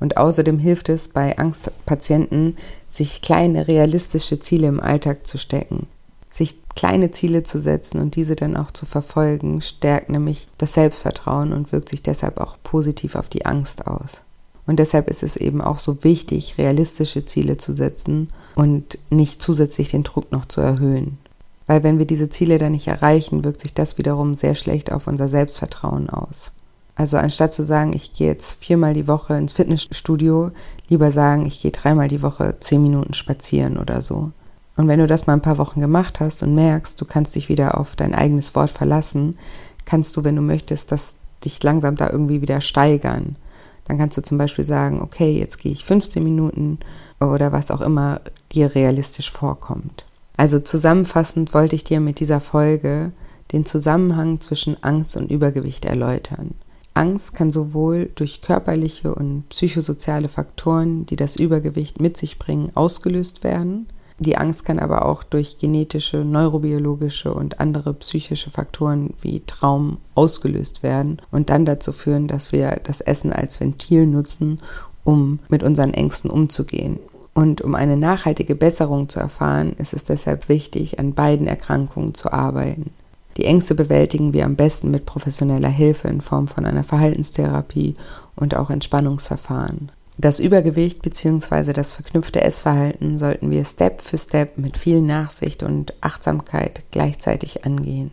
Und 0.00 0.16
außerdem 0.16 0.58
hilft 0.58 0.88
es 0.88 1.08
bei 1.08 1.38
Angstpatienten, 1.38 2.56
sich 2.90 3.22
kleine 3.22 3.68
realistische 3.68 4.40
Ziele 4.40 4.66
im 4.66 4.80
Alltag 4.80 5.26
zu 5.26 5.38
stecken. 5.38 5.86
Sich 6.28 6.58
kleine 6.74 7.10
Ziele 7.12 7.42
zu 7.42 7.60
setzen 7.60 8.00
und 8.00 8.16
diese 8.16 8.34
dann 8.34 8.56
auch 8.56 8.72
zu 8.72 8.84
verfolgen, 8.84 9.62
stärkt 9.62 10.10
nämlich 10.10 10.48
das 10.58 10.74
Selbstvertrauen 10.74 11.52
und 11.52 11.72
wirkt 11.72 11.88
sich 11.88 12.02
deshalb 12.02 12.38
auch 12.38 12.58
positiv 12.62 13.14
auf 13.14 13.28
die 13.28 13.46
Angst 13.46 13.86
aus. 13.86 14.22
Und 14.66 14.78
deshalb 14.78 15.10
ist 15.10 15.22
es 15.22 15.36
eben 15.36 15.60
auch 15.60 15.78
so 15.78 16.04
wichtig, 16.04 16.56
realistische 16.58 17.24
Ziele 17.24 17.56
zu 17.56 17.72
setzen 17.74 18.28
und 18.54 18.98
nicht 19.10 19.42
zusätzlich 19.42 19.90
den 19.90 20.04
Druck 20.04 20.30
noch 20.30 20.44
zu 20.44 20.60
erhöhen. 20.60 21.18
Weil 21.66 21.82
wenn 21.82 21.98
wir 21.98 22.06
diese 22.06 22.28
Ziele 22.28 22.58
dann 22.58 22.72
nicht 22.72 22.88
erreichen, 22.88 23.44
wirkt 23.44 23.60
sich 23.60 23.74
das 23.74 23.98
wiederum 23.98 24.34
sehr 24.34 24.54
schlecht 24.54 24.92
auf 24.92 25.06
unser 25.06 25.28
Selbstvertrauen 25.28 26.10
aus. 26.10 26.52
Also 26.94 27.16
anstatt 27.16 27.54
zu 27.54 27.64
sagen, 27.64 27.92
ich 27.94 28.12
gehe 28.12 28.28
jetzt 28.28 28.62
viermal 28.62 28.94
die 28.94 29.08
Woche 29.08 29.34
ins 29.36 29.54
Fitnessstudio, 29.54 30.50
lieber 30.88 31.10
sagen, 31.10 31.46
ich 31.46 31.60
gehe 31.62 31.70
dreimal 31.70 32.08
die 32.08 32.22
Woche 32.22 32.56
zehn 32.60 32.82
Minuten 32.82 33.14
spazieren 33.14 33.78
oder 33.78 34.02
so. 34.02 34.30
Und 34.76 34.88
wenn 34.88 35.00
du 35.00 35.06
das 35.06 35.26
mal 35.26 35.34
ein 35.34 35.42
paar 35.42 35.58
Wochen 35.58 35.80
gemacht 35.80 36.20
hast 36.20 36.42
und 36.42 36.54
merkst, 36.54 37.00
du 37.00 37.04
kannst 37.04 37.34
dich 37.34 37.48
wieder 37.48 37.78
auf 37.78 37.96
dein 37.96 38.14
eigenes 38.14 38.54
Wort 38.54 38.70
verlassen, 38.70 39.36
kannst 39.84 40.16
du, 40.16 40.24
wenn 40.24 40.36
du 40.36 40.42
möchtest, 40.42 40.92
das 40.92 41.16
dich 41.44 41.62
langsam 41.62 41.96
da 41.96 42.10
irgendwie 42.10 42.40
wieder 42.40 42.60
steigern. 42.60 43.36
Dann 43.84 43.98
kannst 43.98 44.16
du 44.16 44.22
zum 44.22 44.38
Beispiel 44.38 44.64
sagen, 44.64 45.02
okay, 45.02 45.38
jetzt 45.38 45.58
gehe 45.58 45.72
ich 45.72 45.84
15 45.84 46.22
Minuten 46.22 46.78
oder 47.20 47.52
was 47.52 47.70
auch 47.70 47.80
immer 47.80 48.20
dir 48.52 48.74
realistisch 48.74 49.30
vorkommt. 49.30 50.04
Also 50.36 50.58
zusammenfassend 50.58 51.54
wollte 51.54 51.76
ich 51.76 51.84
dir 51.84 52.00
mit 52.00 52.20
dieser 52.20 52.40
Folge 52.40 53.12
den 53.52 53.66
Zusammenhang 53.66 54.40
zwischen 54.40 54.82
Angst 54.82 55.16
und 55.16 55.30
Übergewicht 55.30 55.84
erläutern. 55.84 56.54
Angst 56.94 57.34
kann 57.34 57.50
sowohl 57.50 58.10
durch 58.14 58.42
körperliche 58.42 59.14
und 59.14 59.48
psychosoziale 59.48 60.28
Faktoren, 60.28 61.06
die 61.06 61.16
das 61.16 61.36
Übergewicht 61.36 62.00
mit 62.00 62.16
sich 62.16 62.38
bringen, 62.38 62.70
ausgelöst 62.74 63.44
werden. 63.44 63.86
Die 64.18 64.36
Angst 64.36 64.64
kann 64.64 64.78
aber 64.78 65.06
auch 65.06 65.22
durch 65.22 65.58
genetische, 65.58 66.18
neurobiologische 66.18 67.32
und 67.32 67.60
andere 67.60 67.94
psychische 67.94 68.50
Faktoren 68.50 69.14
wie 69.20 69.42
Traum 69.46 69.98
ausgelöst 70.14 70.82
werden 70.82 71.20
und 71.30 71.50
dann 71.50 71.64
dazu 71.64 71.92
führen, 71.92 72.28
dass 72.28 72.52
wir 72.52 72.80
das 72.82 73.00
Essen 73.00 73.32
als 73.32 73.60
Ventil 73.60 74.06
nutzen, 74.06 74.60
um 75.04 75.40
mit 75.48 75.62
unseren 75.62 75.94
Ängsten 75.94 76.30
umzugehen. 76.30 76.98
Und 77.34 77.62
um 77.62 77.74
eine 77.74 77.96
nachhaltige 77.96 78.54
Besserung 78.54 79.08
zu 79.08 79.18
erfahren, 79.18 79.72
ist 79.78 79.94
es 79.94 80.04
deshalb 80.04 80.48
wichtig, 80.48 80.98
an 80.98 81.14
beiden 81.14 81.46
Erkrankungen 81.46 82.14
zu 82.14 82.30
arbeiten. 82.30 82.90
Die 83.38 83.46
Ängste 83.46 83.74
bewältigen 83.74 84.34
wir 84.34 84.44
am 84.44 84.56
besten 84.56 84.90
mit 84.90 85.06
professioneller 85.06 85.70
Hilfe 85.70 86.08
in 86.08 86.20
Form 86.20 86.46
von 86.46 86.66
einer 86.66 86.84
Verhaltenstherapie 86.84 87.94
und 88.36 88.54
auch 88.54 88.68
Entspannungsverfahren. 88.68 89.90
Das 90.18 90.40
Übergewicht 90.40 91.02
bzw. 91.02 91.72
das 91.72 91.90
verknüpfte 91.90 92.42
Essverhalten 92.42 93.18
sollten 93.18 93.50
wir 93.50 93.64
Step 93.64 94.02
für 94.02 94.18
Step 94.18 94.58
mit 94.58 94.76
viel 94.76 95.00
Nachsicht 95.00 95.62
und 95.62 95.94
Achtsamkeit 96.02 96.82
gleichzeitig 96.90 97.64
angehen. 97.64 98.10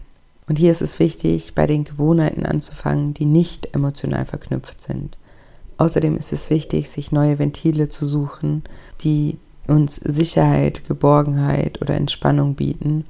Und 0.48 0.58
hier 0.58 0.72
ist 0.72 0.82
es 0.82 0.98
wichtig, 0.98 1.54
bei 1.54 1.68
den 1.68 1.84
Gewohnheiten 1.84 2.46
anzufangen, 2.46 3.14
die 3.14 3.26
nicht 3.26 3.76
emotional 3.76 4.26
verknüpft 4.26 4.82
sind. 4.82 5.18
Außerdem 5.78 6.18
ist 6.18 6.34
es 6.34 6.50
wichtig, 6.50 6.90
sich 6.90 7.12
neue 7.12 7.38
Ventile 7.38 7.88
zu 7.88 8.08
suchen, 8.08 8.64
die 9.02 9.38
uns 9.68 9.98
Sicherheit, 9.98 10.88
Geborgenheit 10.88 11.82
oder 11.82 11.96
Entspannung 11.96 12.56
bieten 12.56 13.06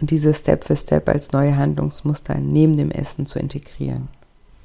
und 0.00 0.10
diese 0.10 0.34
Step 0.34 0.64
für 0.64 0.76
Step 0.76 1.08
als 1.08 1.32
neue 1.32 1.56
Handlungsmuster 1.56 2.38
neben 2.38 2.76
dem 2.76 2.90
Essen 2.90 3.24
zu 3.24 3.38
integrieren. 3.38 4.08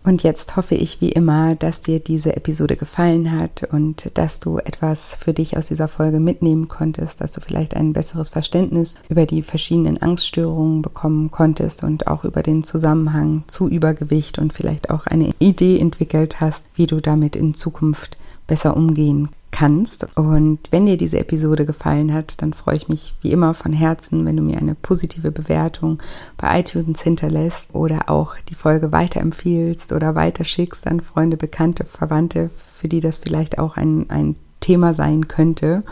Und 0.08 0.24
jetzt 0.24 0.56
hoffe 0.56 0.76
ich 0.76 1.02
wie 1.02 1.10
immer, 1.10 1.56
dass 1.56 1.82
dir 1.82 2.00
diese 2.00 2.38
Episode 2.38 2.78
gefallen 2.78 3.38
hat 3.38 3.67
und 3.70 4.10
dass 4.13 4.39
du 4.39 4.58
etwas 4.58 5.17
für 5.17 5.34
dich 5.34 5.58
aus 5.58 5.65
dieser 5.65 5.89
Folge 5.89 6.22
mitnehmen 6.22 6.70
konntest, 6.70 7.20
dass 7.20 7.34
du 7.34 7.41
vielleicht 7.41 7.76
ein 7.76 7.91
besseres 7.91 8.30
Verständnis 8.30 8.96
über 9.10 9.26
die 9.26 9.41
verschiedenen 9.41 10.02
Angststörungen 10.02 10.82
bekommen 10.82 11.30
konntest 11.30 11.84
und 11.84 12.08
auch 12.08 12.24
über 12.24 12.41
den 12.41 12.63
Zusammenhang 12.63 13.43
zu 13.48 13.67
Übergewicht 13.67 14.39
und 14.39 14.54
vielleicht 14.54 14.91
auch 14.91 15.08
eine 15.08 15.34
Idee 15.39 15.78
entwickelt 15.78 16.39
hast, 16.39 16.63
wie 16.76 16.88
du 16.88 17.02
damit 17.02 17.36
in 17.36 17.54
Zukunft 17.54 18.17
besser 18.47 18.75
umgehen 18.75 19.29
kannst. 19.51 20.07
Und 20.15 20.60
wenn 20.71 20.86
dir 20.86 20.97
diese 20.97 21.19
Episode 21.19 21.65
gefallen 21.65 22.13
hat, 22.13 22.41
dann 22.41 22.53
freue 22.53 22.75
ich 22.75 22.88
mich 22.88 23.15
wie 23.21 23.31
immer 23.31 23.53
von 23.53 23.73
Herzen, 23.73 24.25
wenn 24.25 24.38
du 24.38 24.43
mir 24.43 24.57
eine 24.57 24.75
positive 24.75 25.31
Bewertung 25.31 25.99
bei 26.38 26.60
iTunes 26.60 27.01
hinterlässt 27.01 27.73
oder 27.73 28.10
auch 28.10 28.36
die 28.49 28.55
Folge 28.55 28.91
weiterempfiehlst 28.91 29.91
oder 29.91 30.15
weiterschickst 30.15 30.88
an 30.88 31.01
Freunde, 31.01 31.38
Bekannte, 31.38 31.86
Verwandte, 31.86 32.49
für 32.49 32.88
die 32.88 32.99
das 32.99 33.17
vielleicht 33.17 33.60
auch 33.60 33.77
ein, 33.77 34.10
ein 34.10 34.36
Thema 34.60 34.93
sein 34.93 35.27
könnte 35.27 35.83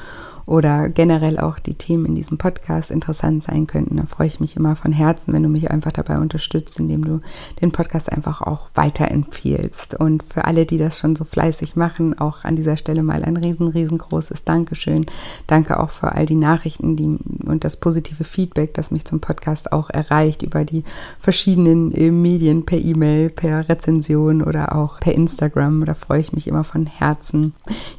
oder 0.46 0.90
generell 0.90 1.40
auch 1.40 1.58
die 1.60 1.76
Themen 1.76 2.06
in 2.06 2.16
diesem 2.16 2.38
Podcast 2.38 2.92
interessant 2.92 3.44
sein 3.44 3.66
könnten, 3.68 3.98
dann 3.98 4.08
freue 4.08 4.28
ich 4.28 4.40
mich 4.40 4.56
immer 4.56 4.76
von 4.76 4.92
Herzen, 4.92 5.34
wenn 5.34 5.44
du 5.44 5.50
mich 5.50 5.72
einfach 5.72 5.92
dabei 5.92 6.20
unterstützt, 6.20 6.80
indem 6.80 7.04
du 7.04 7.20
den 7.62 7.72
Podcast 7.72 8.12
einfach 8.12 8.42
auch 8.42 8.70
weiterempfiehlst. 8.76 9.96
Und 9.96 10.24
für 10.24 10.46
alle, 10.46 10.66
die 10.66 10.78
das 10.78 11.00
schon 11.00 11.16
so 11.16 11.24
fleißig 11.24 11.76
machen, 11.76 12.18
auch 12.20 12.44
an 12.44 12.56
dieser 12.56 12.78
Stelle 12.78 13.02
mal 13.02 13.24
ein 13.24 13.38
riesen, 13.38 13.68
riesengroßes 13.68 14.44
Dankeschön. 14.44 15.06
Danke 15.48 15.80
auch 15.80 15.90
für 15.90 16.12
all 16.12 16.26
die 16.26 16.36
Nachrichten 16.36 16.96
die, 16.96 17.18
und 17.46 17.64
das 17.64 17.78
positive 17.78 18.24
Feedback, 18.24 18.74
das 18.76 18.92
mich 18.92 19.06
zum 19.06 19.20
Podcast 19.20 19.72
auch 19.72 19.90
erreicht 19.90 20.44
über 20.44 20.64
die 20.64 20.84
verschiedenen 21.18 21.92
äh, 21.92 22.12
Medien, 22.12 22.66
per 22.66 22.78
E-Mail, 22.78 23.30
per 23.30 23.68
Rezension 23.68 24.44
oder 24.44 24.76
auch 24.76 25.00
per 25.00 25.16
Instagram. 25.16 25.86
Da 25.86 25.96
freue 25.96 26.20
ich 26.20 26.34
mich 26.34 26.48
immer 26.48 26.64
von 26.64 26.86
Herzen, 26.86 27.54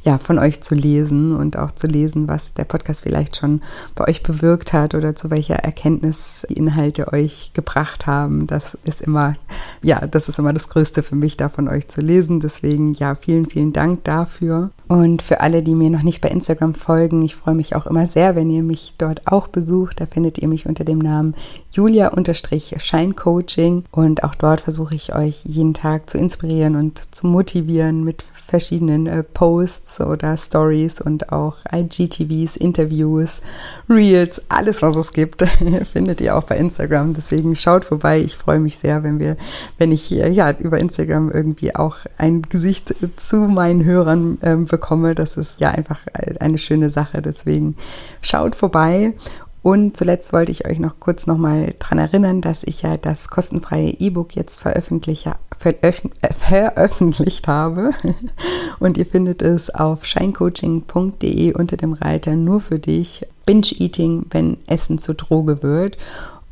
ja, 0.04 0.18
von 0.18 0.38
euch 0.38 0.60
zu 0.60 0.76
lesen 0.76 1.34
und 1.34 1.58
auch 1.58 1.72
zu 1.72 1.86
lesen, 1.86 2.28
was 2.28 2.35
was 2.36 2.52
der 2.52 2.64
Podcast 2.64 3.00
vielleicht 3.00 3.36
schon 3.36 3.62
bei 3.94 4.06
euch 4.08 4.22
bewirkt 4.22 4.74
hat 4.74 4.94
oder 4.94 5.16
zu 5.16 5.30
welcher 5.30 5.56
Erkenntnis 5.56 6.46
die 6.50 6.54
Inhalte 6.54 7.12
euch 7.12 7.52
gebracht 7.54 8.06
haben. 8.06 8.46
Das 8.46 8.76
ist 8.84 9.00
immer, 9.00 9.32
ja, 9.82 10.06
das 10.06 10.28
ist 10.28 10.38
immer 10.38 10.52
das 10.52 10.68
Größte 10.68 11.02
für 11.02 11.14
mich, 11.14 11.38
da 11.38 11.48
von 11.48 11.66
euch 11.66 11.88
zu 11.88 12.02
lesen. 12.02 12.40
Deswegen, 12.40 12.92
ja, 12.92 13.14
vielen, 13.14 13.48
vielen 13.48 13.72
Dank 13.72 14.04
dafür. 14.04 14.68
Und 14.86 15.22
für 15.22 15.40
alle, 15.40 15.62
die 15.62 15.74
mir 15.74 15.88
noch 15.88 16.02
nicht 16.02 16.20
bei 16.20 16.28
Instagram 16.28 16.74
folgen, 16.74 17.22
ich 17.22 17.34
freue 17.34 17.54
mich 17.54 17.74
auch 17.74 17.86
immer 17.86 18.06
sehr, 18.06 18.36
wenn 18.36 18.50
ihr 18.50 18.62
mich 18.62 18.96
dort 18.98 19.26
auch 19.26 19.48
besucht. 19.48 19.98
Da 20.00 20.06
findet 20.06 20.36
ihr 20.38 20.48
mich 20.48 20.66
unter 20.66 20.84
dem 20.84 20.98
Namen 20.98 21.34
Julia-Scheincoaching. 21.72 23.84
Und 23.90 24.24
auch 24.24 24.34
dort 24.34 24.60
versuche 24.60 24.94
ich 24.94 25.14
euch 25.14 25.42
jeden 25.44 25.72
Tag 25.72 26.10
zu 26.10 26.18
inspirieren 26.18 26.76
und 26.76 27.14
zu 27.14 27.26
motivieren 27.26 28.04
mit 28.04 28.22
verschiedenen 28.46 29.06
äh, 29.06 29.22
Posts 29.22 30.02
oder 30.02 30.36
Stories 30.36 31.00
und 31.00 31.32
auch 31.32 31.56
IGTVs, 31.72 32.56
Interviews, 32.56 33.42
Reels, 33.88 34.40
alles 34.48 34.82
was 34.82 34.94
es 34.96 35.12
gibt, 35.12 35.42
findet 35.92 36.20
ihr 36.20 36.36
auch 36.36 36.44
bei 36.44 36.56
Instagram. 36.56 37.14
Deswegen 37.14 37.56
schaut 37.56 37.84
vorbei. 37.84 38.20
Ich 38.20 38.36
freue 38.36 38.60
mich 38.60 38.78
sehr, 38.78 39.02
wenn 39.02 39.18
wir, 39.18 39.36
wenn 39.78 39.90
ich 39.90 40.02
hier 40.02 40.28
ja 40.28 40.52
über 40.52 40.78
Instagram 40.78 41.30
irgendwie 41.30 41.74
auch 41.74 41.96
ein 42.18 42.42
Gesicht 42.42 42.94
zu 43.16 43.36
meinen 43.36 43.84
Hörern 43.84 44.38
äh, 44.42 44.56
bekomme. 44.56 45.14
Das 45.14 45.36
ist 45.36 45.60
ja 45.60 45.70
einfach 45.70 46.00
eine 46.38 46.58
schöne 46.58 46.88
Sache. 46.88 47.22
Deswegen 47.22 47.76
schaut 48.22 48.54
vorbei 48.54 49.14
und 49.66 49.96
zuletzt 49.96 50.32
wollte 50.32 50.52
ich 50.52 50.64
euch 50.64 50.78
noch 50.78 51.00
kurz 51.00 51.26
nochmal 51.26 51.74
daran 51.80 51.98
erinnern, 51.98 52.40
dass 52.40 52.62
ich 52.62 52.82
ja 52.82 52.96
das 52.96 53.26
kostenfreie 53.30 53.96
E-Book 53.98 54.36
jetzt 54.36 54.60
veröffentlicht, 54.60 55.28
veröffentlicht 55.58 57.48
habe. 57.48 57.90
Und 58.78 58.96
ihr 58.96 59.06
findet 59.06 59.42
es 59.42 59.74
auf 59.74 60.04
scheincoaching.de 60.04 61.52
unter 61.54 61.76
dem 61.76 61.94
Reiter 61.94 62.36
nur 62.36 62.60
für 62.60 62.78
dich. 62.78 63.26
Binge 63.44 63.72
Eating, 63.80 64.26
wenn 64.30 64.58
Essen 64.68 65.00
zur 65.00 65.16
Droge 65.16 65.64
wird. 65.64 65.98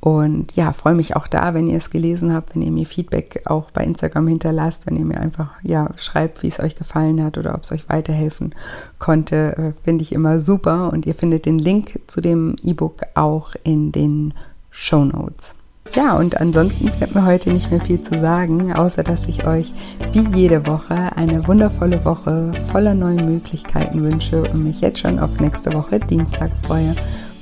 Und 0.04 0.54
ja, 0.54 0.74
freue 0.74 0.94
mich 0.94 1.16
auch 1.16 1.26
da, 1.26 1.54
wenn 1.54 1.66
ihr 1.66 1.78
es 1.78 1.88
gelesen 1.88 2.34
habt, 2.34 2.54
wenn 2.54 2.60
ihr 2.60 2.70
mir 2.70 2.84
Feedback 2.84 3.40
auch 3.46 3.70
bei 3.70 3.84
Instagram 3.84 4.28
hinterlasst, 4.28 4.86
wenn 4.86 4.96
ihr 4.96 5.04
mir 5.06 5.18
einfach 5.18 5.52
ja 5.62 5.88
schreibt, 5.96 6.42
wie 6.42 6.48
es 6.48 6.60
euch 6.60 6.76
gefallen 6.76 7.24
hat 7.24 7.38
oder 7.38 7.54
ob 7.54 7.62
es 7.62 7.72
euch 7.72 7.88
weiterhelfen 7.88 8.54
konnte, 8.98 9.56
äh, 9.56 9.72
finde 9.82 10.02
ich 10.02 10.12
immer 10.12 10.40
super. 10.40 10.92
Und 10.92 11.06
ihr 11.06 11.14
findet 11.14 11.46
den 11.46 11.58
Link 11.58 12.00
zu 12.06 12.20
dem 12.20 12.54
E-Book 12.62 13.00
auch 13.14 13.52
in 13.64 13.92
den 13.92 14.34
Show 14.68 15.06
Notes. 15.06 15.56
Ja, 15.94 16.18
und 16.18 16.38
ansonsten 16.38 16.90
bleibt 16.98 17.14
mir 17.14 17.24
heute 17.24 17.50
nicht 17.50 17.70
mehr 17.70 17.80
viel 17.80 18.02
zu 18.02 18.20
sagen, 18.20 18.74
außer 18.74 19.04
dass 19.04 19.24
ich 19.24 19.46
euch 19.46 19.72
wie 20.12 20.28
jede 20.36 20.66
Woche 20.66 21.16
eine 21.16 21.48
wundervolle 21.48 22.04
Woche 22.04 22.52
voller 22.70 22.92
neuen 22.92 23.24
Möglichkeiten 23.24 24.02
wünsche 24.02 24.42
und 24.50 24.64
mich 24.64 24.82
jetzt 24.82 24.98
schon 24.98 25.18
auf 25.18 25.40
nächste 25.40 25.72
Woche 25.72 25.98
Dienstag 25.98 26.50
freue. 26.60 26.94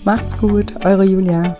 Macht's 0.04 0.38
gut, 0.38 0.84
eure 0.84 1.04
Julia. 1.04 1.56